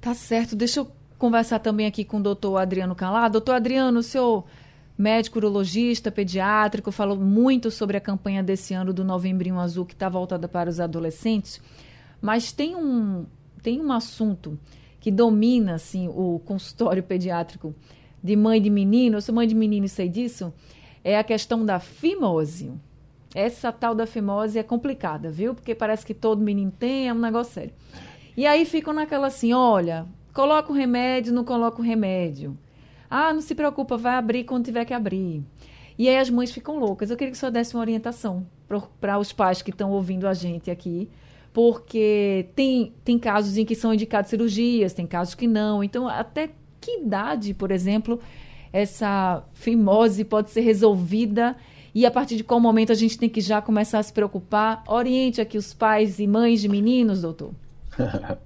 Tá 0.00 0.14
certo. 0.14 0.54
Deixa 0.54 0.80
eu 0.80 0.92
conversar 1.18 1.58
também 1.58 1.86
aqui 1.86 2.04
com 2.04 2.18
o 2.18 2.22
doutor 2.22 2.58
Adriano 2.58 2.94
Calado. 2.94 3.32
Doutor 3.32 3.56
Adriano, 3.56 3.98
o 3.98 4.02
senhor 4.02 4.44
médico 5.02 5.38
urologista, 5.38 6.12
pediátrico, 6.12 6.92
falou 6.92 7.16
muito 7.16 7.70
sobre 7.72 7.96
a 7.96 8.00
campanha 8.00 8.42
desse 8.42 8.72
ano 8.72 8.92
do 8.92 9.04
Novembrinho 9.04 9.58
Azul, 9.58 9.84
que 9.84 9.94
está 9.94 10.08
voltada 10.08 10.46
para 10.46 10.70
os 10.70 10.78
adolescentes. 10.78 11.60
Mas 12.20 12.52
tem 12.52 12.76
um, 12.76 13.26
tem 13.60 13.80
um 13.80 13.90
assunto 13.90 14.56
que 15.00 15.10
domina 15.10 15.74
assim, 15.74 16.06
o 16.06 16.40
consultório 16.44 17.02
pediátrico 17.02 17.74
de 18.22 18.36
mãe 18.36 18.62
de 18.62 18.70
menino. 18.70 19.16
Eu 19.16 19.20
sou 19.20 19.34
mãe 19.34 19.48
de 19.48 19.56
menino 19.56 19.86
e 19.86 19.88
sei 19.88 20.08
disso. 20.08 20.54
É 21.02 21.18
a 21.18 21.24
questão 21.24 21.66
da 21.66 21.80
fimose. 21.80 22.70
Essa 23.34 23.72
tal 23.72 23.96
da 23.96 24.06
fimose 24.06 24.56
é 24.56 24.62
complicada, 24.62 25.32
viu? 25.32 25.52
Porque 25.52 25.74
parece 25.74 26.06
que 26.06 26.14
todo 26.14 26.40
menino 26.40 26.70
tem, 26.70 27.08
é 27.08 27.12
um 27.12 27.18
negócio 27.18 27.54
sério. 27.54 27.72
E 28.36 28.46
aí 28.46 28.64
ficam 28.64 28.92
naquela 28.92 29.26
assim: 29.26 29.52
olha, 29.52 30.06
coloca 30.32 30.70
o 30.70 30.74
remédio, 30.74 31.32
não 31.32 31.44
coloca 31.44 31.80
o 31.80 31.84
remédio. 31.84 32.56
Ah, 33.14 33.30
não 33.30 33.42
se 33.42 33.54
preocupa, 33.54 33.98
vai 33.98 34.14
abrir 34.14 34.44
quando 34.44 34.64
tiver 34.64 34.86
que 34.86 34.94
abrir. 34.94 35.42
E 35.98 36.08
aí 36.08 36.16
as 36.16 36.30
mães 36.30 36.50
ficam 36.50 36.78
loucas. 36.78 37.10
Eu 37.10 37.16
queria 37.18 37.30
que 37.30 37.36
o 37.36 37.38
senhor 37.38 37.52
desse 37.52 37.74
uma 37.74 37.82
orientação 37.82 38.46
para 38.98 39.18
os 39.18 39.34
pais 39.34 39.60
que 39.60 39.70
estão 39.70 39.90
ouvindo 39.90 40.26
a 40.26 40.32
gente 40.32 40.70
aqui, 40.70 41.10
porque 41.52 42.46
tem, 42.56 42.94
tem 43.04 43.18
casos 43.18 43.58
em 43.58 43.66
que 43.66 43.74
são 43.74 43.92
indicadas 43.92 44.30
cirurgias, 44.30 44.94
tem 44.94 45.06
casos 45.06 45.34
que 45.34 45.46
não. 45.46 45.84
Então, 45.84 46.08
até 46.08 46.52
que 46.80 47.00
idade, 47.00 47.52
por 47.52 47.70
exemplo, 47.70 48.18
essa 48.72 49.44
fimose 49.52 50.24
pode 50.24 50.50
ser 50.50 50.62
resolvida 50.62 51.54
e 51.94 52.06
a 52.06 52.10
partir 52.10 52.36
de 52.36 52.44
qual 52.44 52.58
momento 52.58 52.92
a 52.92 52.94
gente 52.94 53.18
tem 53.18 53.28
que 53.28 53.42
já 53.42 53.60
começar 53.60 53.98
a 53.98 54.02
se 54.02 54.12
preocupar? 54.14 54.82
Oriente 54.88 55.38
aqui 55.38 55.58
os 55.58 55.74
pais 55.74 56.18
e 56.18 56.26
mães 56.26 56.62
de 56.62 56.68
meninos, 56.68 57.20
doutor. 57.20 57.52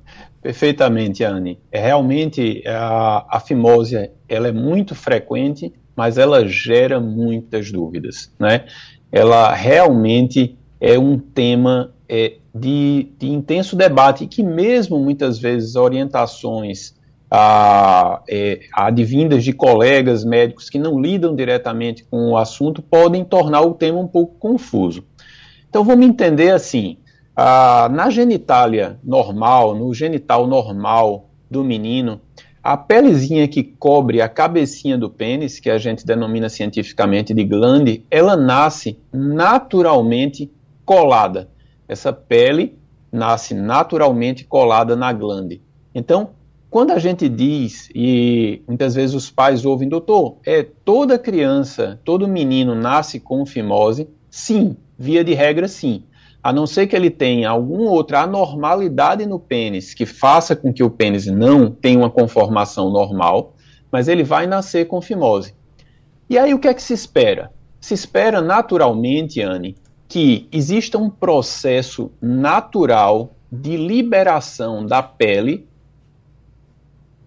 Perfeitamente, 0.47 1.25
Anne. 1.25 1.59
É, 1.73 1.81
realmente, 1.81 2.63
a, 2.69 3.27
a 3.37 3.41
fimose 3.41 4.11
ela 4.29 4.47
é 4.47 4.53
muito 4.53 4.95
frequente, 4.95 5.73
mas 5.97 6.19
ela 6.19 6.47
gera 6.47 7.01
muitas 7.01 7.73
dúvidas. 7.73 8.33
Né? 8.39 8.65
Ela 9.11 9.53
realmente 9.53 10.57
é 10.81 10.97
um 10.97 11.19
tema 11.19 11.93
é, 12.09 12.35
de, 12.55 13.09
de, 13.19 13.29
intenso 13.29 13.75
debate 13.75 14.29
que 14.29 14.41
mesmo 14.41 15.01
muitas 15.01 15.37
vezes 15.37 15.75
orientações 15.75 16.95
a, 17.29 18.23
é, 18.31 18.61
advindas 18.73 19.43
de 19.43 19.53
colegas 19.53 20.25
médicos 20.25 20.71
que 20.71 20.79
não 20.79 21.01
lidam 21.01 21.35
diretamente 21.35 22.05
com 22.05 22.31
o 22.31 22.39
assunto 22.39 22.81
podem 22.81 23.25
tornar 23.25 23.63
o 23.63 23.75
tema 23.75 23.99
um 23.99 24.07
pouco 24.07 24.37
confuso. 24.39 25.05
Então 25.69 25.83
vamos 25.83 26.07
entender 26.07 26.53
assim, 26.53 26.99
ah, 27.37 27.89
na 27.91 28.09
genitália 28.09 28.99
normal, 29.05 29.75
no 29.75 29.93
genital 29.93 30.47
normal 30.47 31.29
do 31.51 31.63
menino, 31.63 32.19
a 32.63 32.79
pelezinha 32.79 33.47
que 33.47 33.63
cobre 33.63 34.23
a 34.23 34.29
cabecinha 34.29 34.97
do 34.97 35.11
pênis, 35.11 35.61
que 35.61 35.69
a 35.69 35.77
gente 35.77 36.07
denomina 36.07 36.49
cientificamente 36.49 37.35
de 37.35 37.45
glande, 37.45 38.05
ela 38.11 38.37
nasce 38.37 38.99
naturalmente 39.13 40.51
colada. 40.85 41.51
Essa 41.87 42.11
pele 42.11 42.79
nasce 43.13 43.53
naturalmente 43.53 44.45
colada 44.45 44.97
na 44.97 45.13
glande. 45.13 45.61
Então, 45.95 46.31
quando 46.71 46.91
a 46.91 46.99
gente 46.99 47.29
diz, 47.29 47.91
e 47.95 48.63
muitas 48.67 48.95
vezes 48.95 49.15
os 49.15 49.31
pais 49.31 49.65
ouvem, 49.65 49.89
doutor, 49.89 50.39
é 50.45 50.63
toda 50.63 51.19
criança, 51.19 52.01
todo 52.03 52.27
menino 52.27 52.75
nasce 52.75 53.21
com 53.21 53.45
fimose? 53.45 54.09
Sim, 54.31 54.77
via 54.99 55.23
de 55.23 55.35
regra, 55.35 55.69
sim 55.69 56.03
a 56.47 56.53
não 56.53 56.65
ser 56.65 56.87
que 56.87 56.95
ele 56.95 57.11
tenha 57.11 57.51
alguma 57.51 57.91
outra 57.91 58.21
anormalidade 58.21 59.27
no 59.27 59.37
pênis 59.37 59.93
que 59.93 60.07
faça 60.07 60.55
com 60.55 60.73
que 60.73 60.81
o 60.81 60.89
pênis 60.89 61.27
não 61.27 61.69
tenha 61.69 61.99
uma 61.99 62.09
conformação 62.09 62.89
normal, 62.89 63.55
mas 63.91 64.07
ele 64.07 64.23
vai 64.23 64.47
nascer 64.47 64.87
com 64.87 65.03
fimose. 65.03 65.53
E 66.31 66.39
aí 66.39 66.55
o 66.55 66.61
que 66.61 66.69
é 66.69 66.75
que 66.75 66.81
se 66.81 66.93
espera? 66.93 67.51
Se 67.81 67.95
espera 67.95 68.41
naturalmente, 68.41 69.43
Anne, 69.43 69.75
que 70.07 70.47
exista 70.53 70.97
um 70.97 71.11
processo 71.11 72.13
natural 72.23 73.33
de 73.51 73.77
liberação 73.77 74.87
da 74.87 75.03
pele, 75.03 75.67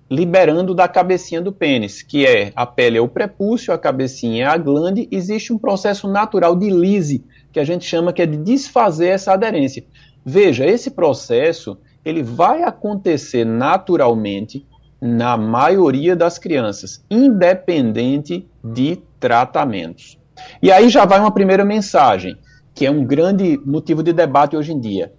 liberando 0.09 0.73
da 0.73 0.87
cabecinha 0.87 1.41
do 1.41 1.51
pênis, 1.51 2.01
que 2.01 2.25
é 2.25 2.53
a 2.55 2.65
pele 2.65 2.97
é 2.97 3.01
o 3.01 3.09
prepúcio, 3.09 3.73
a 3.73 3.77
cabecinha 3.77 4.45
é 4.45 4.47
a 4.47 4.55
glande, 4.55 5.09
existe 5.11 5.51
um 5.51 5.57
processo 5.57 6.07
natural 6.07 6.55
de 6.55 6.69
lise 6.69 7.25
que 7.51 7.59
a 7.59 7.63
gente 7.63 7.85
chama 7.85 8.13
que 8.13 8.21
é 8.21 8.25
de 8.25 8.37
desfazer 8.37 9.07
essa 9.07 9.33
aderência. 9.33 9.83
Veja, 10.25 10.65
esse 10.65 10.91
processo 10.91 11.77
ele 12.03 12.23
vai 12.23 12.63
acontecer 12.63 13.45
naturalmente 13.45 14.65
na 15.01 15.37
maioria 15.37 16.15
das 16.15 16.37
crianças, 16.37 17.03
independente 17.09 18.47
de 18.63 18.97
tratamentos. 19.19 20.17
E 20.61 20.71
aí 20.71 20.89
já 20.89 21.05
vai 21.05 21.19
uma 21.19 21.33
primeira 21.33 21.63
mensagem, 21.63 22.37
que 22.73 22.85
é 22.85 22.91
um 22.91 23.03
grande 23.03 23.57
motivo 23.65 24.03
de 24.03 24.13
debate 24.13 24.55
hoje 24.55 24.71
em 24.73 24.79
dia. 24.79 25.13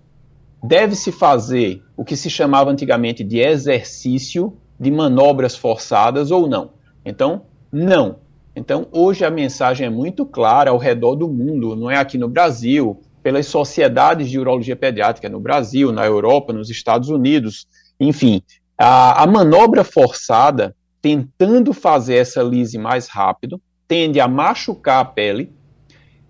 Deve-se 0.63 1.11
fazer 1.11 1.83
o 1.97 2.05
que 2.05 2.17
se 2.17 2.29
chamava 2.29 2.71
antigamente 2.71 3.25
de 3.25 3.39
exercício 3.39 4.57
de 4.79 4.91
manobras 4.91 5.57
forçadas 5.57 6.31
ou 6.31 6.47
não? 6.47 6.73
Então, 7.05 7.43
não. 7.73 8.17
Então, 8.55 8.87
hoje 8.91 9.25
a 9.25 9.31
mensagem 9.31 9.87
é 9.87 9.91
muito 9.91 10.27
clara 10.27 10.71
ao 10.71 10.79
redor 10.79 11.15
do 11.15 11.29
mundo, 11.29 11.77
não 11.77 11.91
é 11.91 11.97
aqui 11.97 12.19
no 12.19 12.29
Brasil, 12.29 13.01
pelas 13.23 13.47
sociedades 13.47 14.29
de 14.29 14.39
urologia 14.39 14.77
pediátrica 14.77 15.29
no 15.29 15.41
Brasil, 15.41 15.93
na 15.93 16.05
Europa, 16.05 16.53
nos 16.53 16.71
Estados 16.71 17.09
Unidos, 17.09 17.67
enfim. 17.99 18.43
A, 18.77 19.23
a 19.23 19.27
manobra 19.27 19.85
forçada, 19.85 20.75
tentando 21.03 21.73
fazer 21.73 22.17
essa 22.17 22.43
lise 22.43 22.79
mais 22.79 23.09
rápido, 23.09 23.61
tende 23.87 24.21
a 24.21 24.29
machucar 24.29 25.01
a 25.01 25.05
pele 25.05 25.53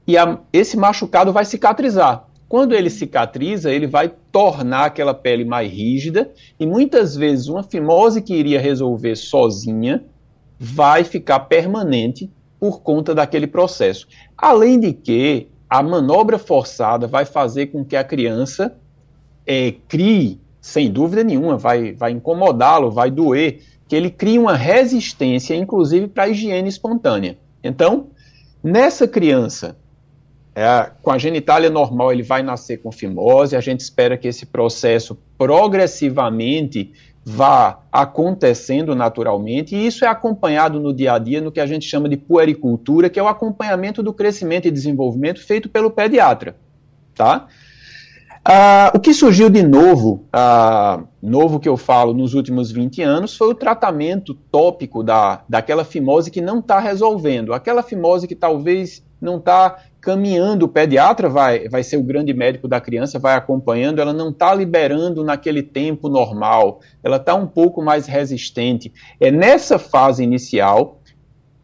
e 0.06 0.16
a, 0.16 0.38
esse 0.52 0.76
machucado 0.76 1.32
vai 1.32 1.44
cicatrizar. 1.44 2.26
Quando 2.48 2.74
ele 2.74 2.90
cicatriza, 2.90 3.72
ele 3.72 3.86
vai 3.86 4.12
tornar 4.32 4.86
aquela 4.86 5.14
pele 5.14 5.44
mais 5.44 5.70
rígida 5.70 6.32
e 6.58 6.66
muitas 6.66 7.14
vezes 7.14 7.46
uma 7.46 7.62
fimose 7.62 8.20
que 8.20 8.34
iria 8.34 8.60
resolver 8.60 9.14
sozinha 9.14 10.04
vai 10.62 11.04
ficar 11.04 11.40
permanente 11.40 12.30
por 12.58 12.82
conta 12.82 13.14
daquele 13.14 13.46
processo. 13.46 14.06
Além 14.36 14.78
de 14.78 14.92
que 14.92 15.48
a 15.70 15.82
manobra 15.82 16.38
forçada 16.38 17.06
vai 17.06 17.24
fazer 17.24 17.68
com 17.68 17.82
que 17.82 17.96
a 17.96 18.04
criança 18.04 18.76
é, 19.46 19.72
crie, 19.88 20.38
sem 20.60 20.90
dúvida 20.90 21.24
nenhuma, 21.24 21.56
vai, 21.56 21.94
vai 21.94 22.12
incomodá-lo, 22.12 22.90
vai 22.90 23.10
doer, 23.10 23.62
que 23.88 23.96
ele 23.96 24.10
crie 24.10 24.38
uma 24.38 24.54
resistência, 24.54 25.54
inclusive 25.54 26.08
para 26.08 26.24
a 26.24 26.28
higiene 26.28 26.68
espontânea. 26.68 27.38
Então, 27.64 28.08
nessa 28.62 29.08
criança, 29.08 29.78
é, 30.54 30.90
com 31.00 31.10
a 31.10 31.16
genitália 31.16 31.70
normal, 31.70 32.12
ele 32.12 32.22
vai 32.22 32.42
nascer 32.42 32.82
com 32.82 32.92
fimose, 32.92 33.56
a 33.56 33.60
gente 33.60 33.80
espera 33.80 34.18
que 34.18 34.28
esse 34.28 34.44
processo 34.44 35.16
progressivamente 35.38 36.92
vá 37.24 37.80
acontecendo 37.92 38.94
naturalmente, 38.94 39.76
e 39.76 39.86
isso 39.86 40.04
é 40.04 40.08
acompanhado 40.08 40.80
no 40.80 40.92
dia 40.92 41.12
a 41.12 41.18
dia 41.18 41.40
no 41.40 41.52
que 41.52 41.60
a 41.60 41.66
gente 41.66 41.86
chama 41.86 42.08
de 42.08 42.16
puericultura, 42.16 43.10
que 43.10 43.18
é 43.18 43.22
o 43.22 43.28
acompanhamento 43.28 44.02
do 44.02 44.12
crescimento 44.12 44.66
e 44.66 44.70
desenvolvimento 44.70 45.44
feito 45.44 45.68
pelo 45.68 45.90
pediatra, 45.90 46.56
tá? 47.14 47.46
Ah, 48.42 48.90
o 48.94 48.98
que 48.98 49.12
surgiu 49.12 49.50
de 49.50 49.62
novo, 49.62 50.24
ah, 50.32 51.02
novo 51.22 51.60
que 51.60 51.68
eu 51.68 51.76
falo 51.76 52.14
nos 52.14 52.32
últimos 52.32 52.72
20 52.72 53.02
anos, 53.02 53.36
foi 53.36 53.48
o 53.48 53.54
tratamento 53.54 54.32
tópico 54.32 55.02
da, 55.02 55.42
daquela 55.46 55.84
fimose 55.84 56.30
que 56.30 56.40
não 56.40 56.60
está 56.60 56.80
resolvendo, 56.80 57.52
aquela 57.52 57.82
fimose 57.82 58.26
que 58.26 58.34
talvez 58.34 59.04
não 59.20 59.36
está 59.36 59.76
caminhando, 60.00 60.64
o 60.64 60.68
pediatra 60.68 61.28
vai, 61.28 61.68
vai 61.68 61.82
ser 61.82 61.96
o 61.96 62.02
grande 62.02 62.32
médico 62.32 62.66
da 62.66 62.80
criança, 62.80 63.18
vai 63.18 63.34
acompanhando, 63.34 64.00
ela 64.00 64.12
não 64.12 64.30
está 64.30 64.54
liberando 64.54 65.22
naquele 65.22 65.62
tempo 65.62 66.08
normal, 66.08 66.80
ela 67.02 67.16
está 67.16 67.34
um 67.34 67.46
pouco 67.46 67.82
mais 67.82 68.06
resistente. 68.06 68.92
É 69.20 69.30
nessa 69.30 69.78
fase 69.78 70.22
inicial, 70.22 71.00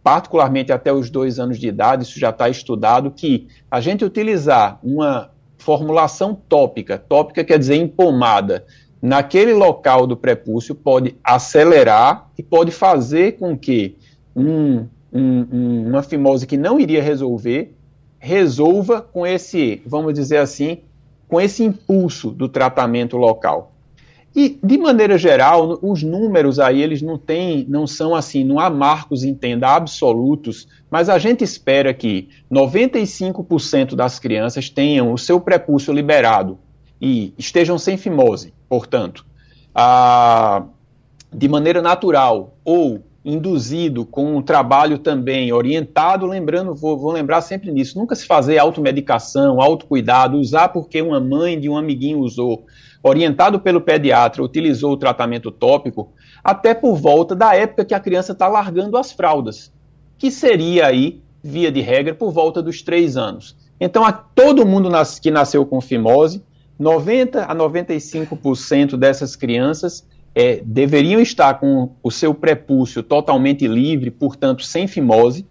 particularmente 0.02 0.70
até 0.70 0.92
os 0.92 1.10
dois 1.10 1.38
anos 1.38 1.58
de 1.58 1.68
idade, 1.68 2.04
isso 2.04 2.20
já 2.20 2.30
está 2.30 2.48
estudado, 2.48 3.10
que 3.10 3.48
a 3.70 3.80
gente 3.80 4.04
utilizar 4.04 4.78
uma 4.82 5.30
formulação 5.56 6.34
tópica, 6.48 6.98
tópica 6.98 7.42
quer 7.42 7.58
dizer 7.58 7.76
empomada, 7.76 8.64
naquele 9.00 9.52
local 9.52 10.06
do 10.06 10.16
prepúcio 10.16 10.74
pode 10.74 11.16
acelerar 11.24 12.30
e 12.36 12.42
pode 12.42 12.70
fazer 12.70 13.32
com 13.32 13.56
que 13.56 13.96
um, 14.34 14.86
um, 15.12 15.88
uma 15.88 16.02
fimose 16.02 16.46
que 16.46 16.56
não 16.56 16.78
iria 16.78 17.02
resolver 17.02 17.75
resolva 18.18 19.00
com 19.00 19.26
esse, 19.26 19.82
vamos 19.86 20.14
dizer 20.14 20.38
assim, 20.38 20.78
com 21.28 21.40
esse 21.40 21.62
impulso 21.62 22.30
do 22.30 22.48
tratamento 22.48 23.16
local. 23.16 23.72
E, 24.34 24.58
de 24.62 24.76
maneira 24.76 25.16
geral, 25.16 25.78
os 25.80 26.02
números 26.02 26.60
aí, 26.60 26.82
eles 26.82 27.00
não 27.00 27.16
têm, 27.16 27.64
não 27.70 27.86
são 27.86 28.14
assim, 28.14 28.44
não 28.44 28.60
há 28.60 28.68
marcos, 28.68 29.24
entenda, 29.24 29.68
absolutos, 29.68 30.68
mas 30.90 31.08
a 31.08 31.18
gente 31.18 31.42
espera 31.42 31.94
que 31.94 32.28
95% 32.52 33.94
das 33.94 34.18
crianças 34.18 34.68
tenham 34.68 35.10
o 35.10 35.16
seu 35.16 35.40
prepúcio 35.40 35.90
liberado 35.90 36.58
e 37.00 37.32
estejam 37.38 37.78
sem 37.78 37.96
fimose, 37.96 38.52
portanto, 38.68 39.24
a, 39.74 40.64
de 41.32 41.48
maneira 41.48 41.80
natural 41.80 42.54
ou 42.62 43.02
induzido 43.26 44.06
com 44.06 44.36
um 44.36 44.40
trabalho 44.40 44.98
também 44.98 45.52
orientado, 45.52 46.24
lembrando, 46.26 46.72
vou, 46.76 46.96
vou, 46.96 47.10
lembrar 47.10 47.40
sempre 47.40 47.72
nisso, 47.72 47.98
nunca 47.98 48.14
se 48.14 48.24
fazer 48.24 48.56
automedicação, 48.56 49.60
autocuidado, 49.60 50.38
usar 50.38 50.68
porque 50.68 51.02
uma 51.02 51.18
mãe 51.18 51.58
de 51.58 51.68
um 51.68 51.76
amiguinho 51.76 52.20
usou, 52.20 52.64
orientado 53.02 53.58
pelo 53.58 53.80
pediatra, 53.80 54.44
utilizou 54.44 54.92
o 54.92 54.96
tratamento 54.96 55.50
tópico, 55.50 56.12
até 56.42 56.72
por 56.72 56.94
volta 56.94 57.34
da 57.34 57.52
época 57.52 57.84
que 57.84 57.94
a 57.94 58.00
criança 58.00 58.30
está 58.30 58.46
largando 58.46 58.96
as 58.96 59.10
fraldas, 59.10 59.72
que 60.16 60.30
seria 60.30 60.86
aí, 60.86 61.20
via 61.42 61.72
de 61.72 61.80
regra, 61.80 62.14
por 62.14 62.30
volta 62.30 62.62
dos 62.62 62.80
três 62.80 63.16
anos. 63.16 63.56
Então, 63.80 64.04
a, 64.04 64.12
todo 64.12 64.64
mundo 64.64 64.88
nas, 64.88 65.18
que 65.18 65.32
nasceu 65.32 65.66
com 65.66 65.80
fimose, 65.80 66.44
90 66.78 67.42
a 67.42 67.54
95% 67.54 68.96
dessas 68.96 69.34
crianças 69.34 70.06
é, 70.36 70.60
deveriam 70.62 71.18
estar 71.18 71.54
com 71.54 71.92
o 72.02 72.10
seu 72.10 72.34
prepúcio 72.34 73.02
totalmente 73.02 73.66
livre, 73.66 74.10
portanto 74.10 74.62
sem 74.62 74.86
fimose, 74.86 75.46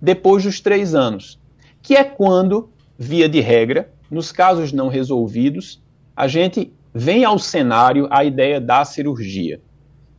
depois 0.00 0.42
dos 0.42 0.58
três 0.58 0.94
anos, 0.94 1.38
que 1.82 1.94
é 1.94 2.02
quando, 2.02 2.70
via 2.98 3.28
de 3.28 3.40
regra, 3.40 3.92
nos 4.10 4.32
casos 4.32 4.72
não 4.72 4.88
resolvidos, 4.88 5.82
a 6.16 6.26
gente 6.26 6.72
vem 6.94 7.26
ao 7.26 7.38
cenário 7.38 8.08
a 8.10 8.24
ideia 8.24 8.58
da 8.58 8.86
cirurgia. 8.86 9.60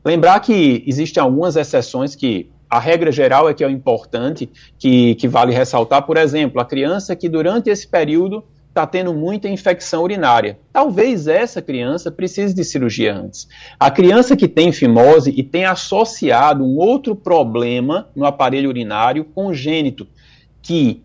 Lembrar 0.06 0.42
que 0.42 0.84
existem 0.86 1.22
algumas 1.22 1.56
exceções 1.56 2.16
que 2.16 2.52
a 2.70 2.80
regra 2.80 3.12
geral 3.12 3.50
é 3.50 3.54
que 3.54 3.64
é 3.64 3.70
importante, 3.70 4.48
que, 4.78 5.16
que 5.16 5.28
vale 5.28 5.54
ressaltar, 5.54 6.04
por 6.04 6.18
exemplo, 6.18 6.62
a 6.62 6.66
criança 6.66 7.16
que 7.16 7.28
durante 7.28 7.72
esse 7.72 7.88
período 7.88 8.44
está 8.78 8.86
tendo 8.86 9.12
muita 9.12 9.50
infecção 9.50 10.04
urinária. 10.04 10.60
Talvez 10.72 11.28
essa 11.28 11.63
criança 11.63 12.12
precise 12.12 12.54
de 12.54 12.63
cirurgia 12.63 13.16
antes. 13.16 13.48
A 13.80 13.90
criança 13.90 14.38
que 14.38 14.48
tem 14.48 14.72
fimose 14.72 15.34
e 15.36 15.42
tem 15.42 15.66
associado 15.66 16.63
um 16.63 16.78
outro 16.78 17.16
problema 17.16 18.08
no 18.16 18.24
aparelho 18.24 18.70
urinário 18.70 19.26
congênito, 19.26 20.08
que 20.62 21.02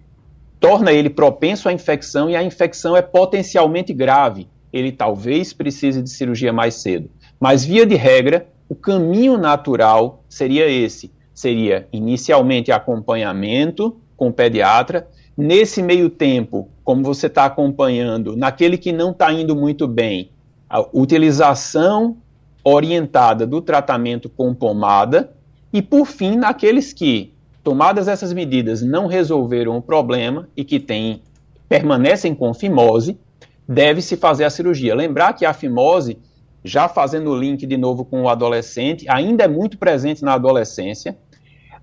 torna 0.61 0.93
ele 0.93 1.09
propenso 1.09 1.67
à 1.67 1.73
infecção 1.73 2.29
e 2.29 2.37
a 2.37 2.43
infecção 2.43 2.95
é 2.95 3.01
potencialmente 3.01 3.95
grave. 3.95 4.47
Ele 4.71 4.93
talvez 4.93 5.55
precise 5.55 6.03
de 6.03 6.11
cirurgia 6.11 6.53
mais 6.53 6.75
cedo. 6.75 7.11
Mas, 7.41 7.65
via 7.65 7.87
de 7.87 7.95
regra, 7.95 8.47
o 8.69 8.75
caminho 8.75 9.39
natural 9.39 10.25
seria 10.29 10.69
esse: 10.69 11.11
seria 11.35 11.89
inicialmente 11.91 12.71
acompanhamento 12.71 13.99
com 14.17 14.29
o 14.29 14.33
pediatra 14.33 15.09
Nesse 15.37 15.83
meio 15.83 16.11
tempo, 16.11 16.69
como 16.85 17.03
você 17.03 17.27
está 17.27 17.47
acompanhando, 17.47 18.37
naquele 18.37 18.77
que 18.77 18.93
não 18.93 19.13
está 19.13 19.33
indo 19.33 19.57
muito 19.57 19.89
bem, 19.89 20.31
a 20.69 20.81
utilização 20.93 22.17
orientada 22.63 23.47
do 23.47 23.61
tratamento 23.61 24.29
com 24.29 24.55
pomada 24.55 25.33
e, 25.73 25.81
por 25.81 26.07
fim, 26.07 26.37
naqueles 26.37 26.93
que, 26.93 27.33
tomadas 27.65 28.09
essas 28.09 28.33
medidas, 28.33 28.83
não 28.83 29.07
resolveram 29.07 29.77
o 29.77 29.83
problema 29.83 30.49
e 30.57 30.65
que 30.65 30.79
têm, 30.79 31.23
permanecem 31.69 32.35
com 32.35 32.53
fimose, 32.53 33.19
deve-se 33.67 34.17
fazer 34.17 34.45
a 34.45 34.51
cirurgia. 34.51 34.95
Lembrar 34.95 35.33
que 35.33 35.47
a 35.47 35.55
fimose, 35.55 36.19
já 36.63 36.89
fazendo 36.89 37.31
o 37.31 37.39
link 37.39 37.67
de 37.67 37.77
novo 37.77 38.05
com 38.05 38.23
o 38.23 38.29
adolescente, 38.29 39.07
ainda 39.09 39.45
é 39.45 39.49
muito 39.49 39.79
presente 39.79 40.23
na 40.23 40.35
adolescência. 40.35 41.17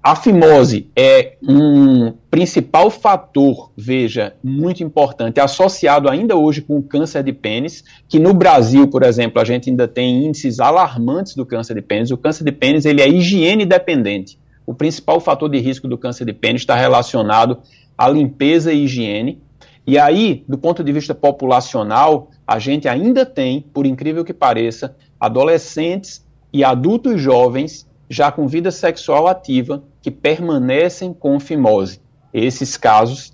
A 0.02 0.16
fimose 0.16 0.90
é 0.96 1.36
um 1.44 2.14
principal 2.32 2.90
fator, 2.90 3.70
veja, 3.76 4.34
muito 4.42 4.82
importante, 4.82 5.42
associado 5.42 6.10
ainda 6.10 6.38
hoje 6.38 6.62
com 6.62 6.78
o 6.78 6.84
câncer 6.84 7.22
de 7.22 7.34
pênis, 7.34 7.84
que 8.08 8.18
no 8.18 8.34
Brasil, 8.34 8.88
por 8.88 9.04
exemplo, 9.04 9.42
a 9.42 9.44
gente 9.44 9.70
ainda 9.70 9.90
tem 9.90 10.26
índices 10.26 10.62
alarmantes 10.62 11.36
do 11.36 11.46
câncer 11.46 11.76
de 11.76 11.82
pênis. 11.82 12.12
O 12.12 12.18
câncer 12.18 12.46
de 12.46 12.52
pênis 12.54 12.86
ele 12.86 13.02
é 13.02 13.10
higiene 13.10 13.66
dependente. 13.66 14.40
O 14.66 14.74
principal 14.74 15.20
fator 15.20 15.50
de 15.50 15.60
risco 15.60 15.86
do 15.86 15.98
câncer 15.98 16.24
de 16.24 16.32
pênis 16.32 16.62
está 16.62 16.76
relacionado 16.76 17.60
à 17.98 18.08
limpeza 18.08 18.72
e 18.72 18.86
higiene. 18.86 19.42
E 19.86 20.00
aí, 20.00 20.46
do 20.48 20.58
ponto 20.58 20.82
de 20.82 20.94
vista 20.94 21.14
populacional, 21.14 22.30
a 22.48 22.58
gente 22.58 22.88
ainda 22.88 23.26
tem, 23.26 23.60
por 23.60 23.86
incrível 23.86 24.24
que 24.24 24.34
pareça, 24.34 24.96
adolescentes 25.20 26.26
e 26.54 26.64
adultos 26.64 27.20
jovens 27.20 27.86
já 28.10 28.32
com 28.32 28.48
vida 28.48 28.72
sexual 28.72 29.28
ativa 29.28 29.84
que 30.02 30.12
permanecem 30.12 31.14
com 31.14 31.40
fimose. 31.40 32.00
Esses 32.34 32.78
casos, 32.78 33.34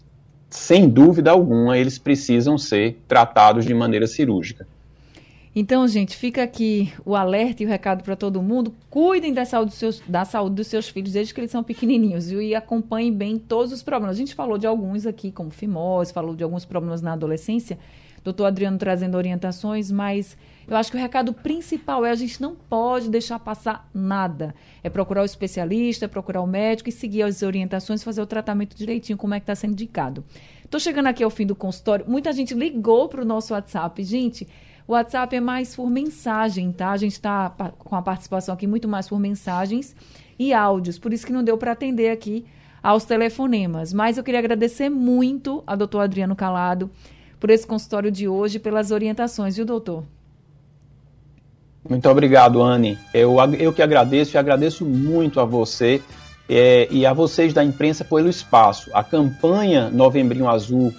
sem 0.49 0.89
dúvida 0.89 1.31
alguma, 1.31 1.77
eles 1.77 1.97
precisam 1.97 2.57
ser 2.57 3.01
tratados 3.07 3.65
de 3.65 3.73
maneira 3.73 4.07
cirúrgica. 4.07 4.67
Então, 5.57 5.87
gente, 5.87 6.17
fica 6.17 6.43
aqui 6.43 6.91
o 7.05 7.15
alerta 7.15 7.63
e 7.63 7.65
o 7.65 7.69
recado 7.69 8.03
para 8.03 8.15
todo 8.15 8.41
mundo. 8.41 8.75
Cuidem 8.89 9.33
da 9.33 9.45
saúde, 9.45 9.69
dos 9.69 9.79
seus, 9.79 10.01
da 10.05 10.25
saúde 10.25 10.55
dos 10.55 10.67
seus 10.67 10.89
filhos 10.89 11.13
desde 11.13 11.33
que 11.33 11.39
eles 11.39 11.51
são 11.51 11.63
pequenininhos 11.63 12.29
viu? 12.29 12.41
e 12.41 12.53
acompanhem 12.53 13.13
bem 13.13 13.39
todos 13.39 13.71
os 13.71 13.81
problemas. 13.81 14.17
A 14.17 14.19
gente 14.19 14.35
falou 14.35 14.57
de 14.57 14.67
alguns 14.67 15.05
aqui, 15.05 15.31
como 15.31 15.49
fimose, 15.51 16.11
falou 16.11 16.35
de 16.35 16.43
alguns 16.43 16.65
problemas 16.65 17.01
na 17.01 17.13
adolescência. 17.13 17.79
Doutor 18.25 18.45
Adriano 18.45 18.75
trazendo 18.79 19.15
orientações, 19.15 19.91
mas 19.91 20.35
eu 20.67 20.75
acho 20.75 20.89
que 20.89 20.97
o 20.97 20.99
recado 20.99 21.31
principal 21.31 22.03
é 22.03 22.09
a 22.09 22.15
gente 22.15 22.41
não 22.41 22.55
pode 22.55 23.07
deixar 23.07 23.37
passar 23.37 23.87
nada. 23.93 24.55
É 24.83 24.89
procurar 24.89 25.21
o 25.21 25.25
especialista, 25.25 26.05
é 26.05 26.07
procurar 26.07 26.41
o 26.41 26.47
médico 26.47 26.89
e 26.89 26.91
seguir 26.91 27.21
as 27.21 27.43
orientações, 27.43 28.03
fazer 28.03 28.23
o 28.23 28.25
tratamento 28.25 28.75
direitinho, 28.75 29.15
como 29.15 29.35
é 29.35 29.39
que 29.39 29.43
está 29.43 29.53
sendo 29.53 29.73
indicado. 29.73 30.25
Estou 30.63 30.79
chegando 30.79 31.05
aqui 31.05 31.23
ao 31.23 31.29
fim 31.29 31.45
do 31.45 31.55
consultório. 31.55 32.03
Muita 32.07 32.33
gente 32.33 32.55
ligou 32.55 33.07
para 33.07 33.21
o 33.21 33.25
nosso 33.25 33.53
WhatsApp. 33.53 34.03
Gente, 34.03 34.47
o 34.87 34.93
WhatsApp 34.93 35.35
é 35.35 35.39
mais 35.39 35.75
por 35.75 35.87
mensagem, 35.87 36.71
tá? 36.71 36.89
A 36.89 36.97
gente 36.97 37.13
está 37.13 37.51
com 37.77 37.95
a 37.95 38.01
participação 38.01 38.55
aqui 38.55 38.65
muito 38.65 38.87
mais 38.87 39.07
por 39.07 39.19
mensagens 39.19 39.95
e 40.39 40.51
áudios, 40.51 40.97
por 40.97 41.13
isso 41.13 41.27
que 41.27 41.31
não 41.31 41.43
deu 41.43 41.59
para 41.59 41.73
atender 41.73 42.09
aqui 42.09 42.43
aos 42.81 43.05
telefonemas. 43.05 43.93
Mas 43.93 44.17
eu 44.17 44.23
queria 44.23 44.39
agradecer 44.39 44.89
muito 44.89 45.63
a 45.67 45.75
doutor 45.75 45.99
Adriano 45.99 46.35
Calado 46.35 46.89
por 47.45 47.51
esse 47.51 47.67
consultório 47.67 48.09
de 48.09 48.27
hoje, 48.27 48.57
pelas 48.57 48.89
orientações, 48.89 49.55
viu, 49.55 49.67
doutor? 49.67 50.03
Muito 51.87 52.09
obrigado, 52.09 52.59
Anne. 52.59 52.97
Eu, 53.13 53.35
eu 53.59 53.71
que 53.71 53.83
agradeço 53.83 54.35
e 54.35 54.37
agradeço 54.39 54.83
muito 54.83 55.39
a 55.39 55.45
você 55.45 56.01
é, 56.49 56.87
e 56.89 57.05
a 57.05 57.13
vocês 57.13 57.53
da 57.53 57.63
imprensa 57.63 58.03
pelo 58.03 58.27
espaço. 58.27 58.89
A 58.95 59.03
campanha 59.03 59.91
Novembrinho 59.91 60.49
Azul 60.49 60.91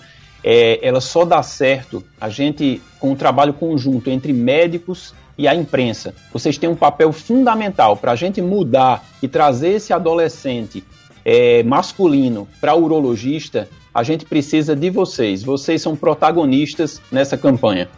é, 0.44 0.78
ela 0.86 1.00
só 1.00 1.24
dá 1.24 1.42
certo 1.42 2.04
a 2.20 2.28
gente 2.28 2.80
com 3.00 3.10
um 3.10 3.16
trabalho 3.16 3.52
conjunto 3.52 4.08
entre 4.08 4.32
médicos 4.32 5.12
e 5.36 5.48
a 5.48 5.54
imprensa. 5.56 6.14
Vocês 6.32 6.56
têm 6.56 6.70
um 6.70 6.76
papel 6.76 7.12
fundamental 7.12 7.96
para 7.96 8.12
a 8.12 8.16
gente 8.16 8.40
mudar 8.40 9.04
e 9.20 9.26
trazer 9.26 9.70
esse 9.70 9.92
adolescente 9.92 10.84
é, 11.24 11.64
masculino 11.64 12.46
para 12.60 12.76
urologista. 12.76 13.68
A 13.96 14.02
gente 14.02 14.26
precisa 14.26 14.76
de 14.76 14.90
vocês. 14.90 15.42
Vocês 15.42 15.80
são 15.80 15.96
protagonistas 15.96 17.00
nessa 17.10 17.34
campanha. 17.34 17.88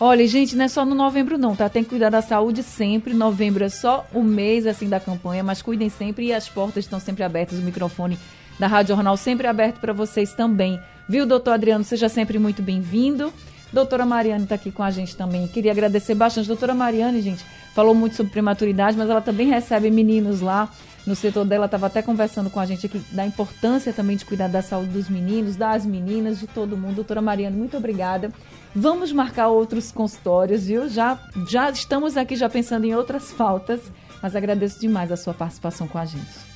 Olha, 0.00 0.26
gente, 0.26 0.56
não 0.56 0.64
é 0.64 0.68
só 0.68 0.82
no 0.82 0.94
novembro 0.94 1.36
não, 1.36 1.54
tá? 1.54 1.68
Tem 1.68 1.84
que 1.84 1.90
cuidar 1.90 2.08
da 2.08 2.22
saúde 2.22 2.62
sempre. 2.62 3.12
Novembro 3.12 3.62
é 3.62 3.68
só 3.68 4.06
o 4.14 4.22
mês 4.22 4.66
assim 4.66 4.88
da 4.88 4.98
campanha, 4.98 5.44
mas 5.44 5.60
cuidem 5.60 5.90
sempre 5.90 6.24
e 6.24 6.32
as 6.32 6.48
portas 6.48 6.86
estão 6.86 6.98
sempre 6.98 7.22
abertas, 7.22 7.58
o 7.58 7.62
microfone 7.62 8.18
da 8.58 8.66
Rádio 8.66 8.94
Jornal 8.94 9.14
sempre 9.18 9.46
aberto 9.46 9.78
para 9.78 9.92
vocês 9.92 10.32
também. 10.32 10.80
Viu, 11.06 11.26
doutor 11.26 11.52
Adriano? 11.52 11.84
Seja 11.84 12.08
sempre 12.08 12.38
muito 12.38 12.62
bem-vindo. 12.62 13.30
Doutora 13.70 14.06
Mariane 14.06 14.44
está 14.44 14.54
aqui 14.54 14.70
com 14.70 14.82
a 14.82 14.90
gente 14.90 15.14
também. 15.14 15.46
Queria 15.48 15.72
agradecer 15.72 16.14
bastante. 16.14 16.48
Doutora 16.48 16.72
Mariane, 16.72 17.20
gente, 17.20 17.44
falou 17.74 17.94
muito 17.94 18.16
sobre 18.16 18.32
prematuridade, 18.32 18.96
mas 18.96 19.10
ela 19.10 19.20
também 19.20 19.48
recebe 19.48 19.90
meninos 19.90 20.40
lá 20.40 20.70
no 21.06 21.14
setor 21.14 21.44
dela. 21.44 21.66
Estava 21.66 21.86
até 21.86 22.02
conversando 22.02 22.50
com 22.50 22.60
a 22.60 22.66
gente 22.66 22.86
aqui 22.86 22.98
da 23.10 23.26
importância 23.26 23.92
também 23.92 24.16
de 24.16 24.24
cuidar 24.24 24.48
da 24.48 24.62
saúde 24.62 24.90
dos 24.90 25.08
meninos, 25.08 25.56
das 25.56 25.84
meninas, 25.84 26.38
de 26.38 26.46
todo 26.46 26.76
mundo. 26.76 26.96
Doutora 26.96 27.22
Mariane, 27.22 27.56
muito 27.56 27.76
obrigada. 27.76 28.30
Vamos 28.74 29.12
marcar 29.12 29.48
outros 29.48 29.92
consultórios, 29.92 30.66
viu? 30.66 30.88
Já, 30.88 31.18
já 31.48 31.70
estamos 31.70 32.16
aqui 32.16 32.36
já 32.36 32.48
pensando 32.48 32.86
em 32.86 32.94
outras 32.94 33.30
faltas, 33.30 33.80
mas 34.22 34.34
agradeço 34.34 34.80
demais 34.80 35.12
a 35.12 35.16
sua 35.16 35.34
participação 35.34 35.86
com 35.86 35.98
a 35.98 36.04
gente. 36.04 36.52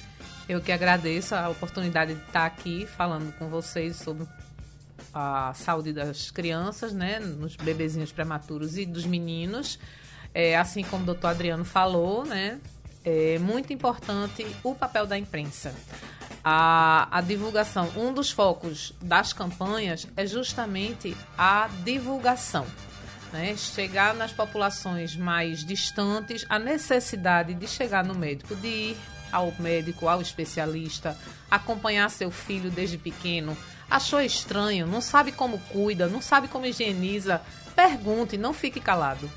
Eu 0.48 0.60
que 0.60 0.70
agradeço 0.70 1.34
a 1.34 1.48
oportunidade 1.48 2.14
de 2.14 2.20
estar 2.20 2.46
aqui 2.46 2.86
falando 2.86 3.36
com 3.36 3.48
vocês 3.48 3.96
sobre 3.96 4.26
a 5.12 5.52
saúde 5.54 5.92
das 5.92 6.30
crianças, 6.30 6.92
né, 6.92 7.18
nos 7.18 7.56
bebezinhos 7.56 8.12
prematuros 8.12 8.78
e 8.78 8.86
dos 8.86 9.04
meninos. 9.04 9.78
É, 10.32 10.56
assim 10.56 10.84
como 10.84 11.02
o 11.02 11.06
doutor 11.06 11.28
Adriano 11.28 11.64
falou, 11.64 12.24
né, 12.24 12.60
é 13.08 13.38
muito 13.38 13.72
importante 13.72 14.44
o 14.64 14.74
papel 14.74 15.06
da 15.06 15.16
imprensa. 15.16 15.72
A, 16.42 17.06
a 17.10 17.20
divulgação, 17.20 17.88
um 17.96 18.12
dos 18.12 18.32
focos 18.32 18.92
das 19.00 19.32
campanhas 19.32 20.08
é 20.16 20.26
justamente 20.26 21.16
a 21.38 21.68
divulgação. 21.84 22.66
Né? 23.32 23.56
Chegar 23.56 24.12
nas 24.12 24.32
populações 24.32 25.14
mais 25.14 25.64
distantes, 25.64 26.44
a 26.48 26.58
necessidade 26.58 27.54
de 27.54 27.68
chegar 27.68 28.04
no 28.04 28.14
médico, 28.14 28.56
de 28.56 28.66
ir 28.66 28.96
ao 29.30 29.52
médico, 29.60 30.08
ao 30.08 30.20
especialista, 30.20 31.16
acompanhar 31.48 32.10
seu 32.10 32.30
filho 32.32 32.72
desde 32.72 32.98
pequeno. 32.98 33.56
Achou 33.88 34.20
estranho, 34.20 34.84
não 34.84 35.00
sabe 35.00 35.30
como 35.30 35.60
cuida, 35.70 36.08
não 36.08 36.20
sabe 36.20 36.48
como 36.48 36.66
higieniza, 36.66 37.40
pergunte, 37.76 38.36
não 38.36 38.52
fique 38.52 38.80
calado. 38.80 39.30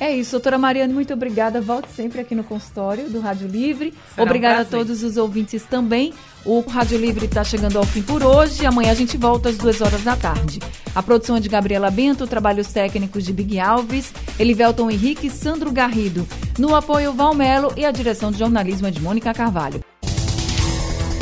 É 0.00 0.14
isso, 0.14 0.32
doutora 0.32 0.58
Mariane, 0.58 0.92
muito 0.92 1.12
obrigada. 1.12 1.60
Volte 1.60 1.88
sempre 1.90 2.20
aqui 2.20 2.34
no 2.34 2.42
consultório 2.42 3.08
do 3.08 3.20
Rádio 3.20 3.46
Livre. 3.48 3.94
Será 4.14 4.24
obrigada 4.24 4.58
um 4.58 4.62
a 4.62 4.64
todos 4.64 5.02
os 5.02 5.16
ouvintes 5.16 5.62
também. 5.64 6.12
O 6.44 6.60
Rádio 6.60 6.98
Livre 6.98 7.26
está 7.26 7.44
chegando 7.44 7.78
ao 7.78 7.84
fim 7.84 8.02
por 8.02 8.22
hoje. 8.22 8.66
Amanhã 8.66 8.90
a 8.90 8.94
gente 8.94 9.16
volta 9.16 9.48
às 9.48 9.56
duas 9.56 9.80
horas 9.80 10.02
da 10.02 10.16
tarde. 10.16 10.58
A 10.94 11.02
produção 11.02 11.36
é 11.36 11.40
de 11.40 11.48
Gabriela 11.48 11.90
Bento, 11.90 12.26
trabalhos 12.26 12.72
técnicos 12.72 13.24
de 13.24 13.32
Big 13.32 13.58
Alves, 13.60 14.12
Elivelton 14.38 14.90
Henrique 14.90 15.28
e 15.28 15.30
Sandro 15.30 15.70
Garrido. 15.70 16.26
No 16.58 16.74
apoio, 16.74 17.12
Valmelo 17.12 17.72
e 17.76 17.84
a 17.84 17.90
direção 17.90 18.32
de 18.32 18.38
jornalismo 18.38 18.88
é 18.88 18.90
de 18.90 19.00
Mônica 19.00 19.32
Carvalho. 19.32 19.82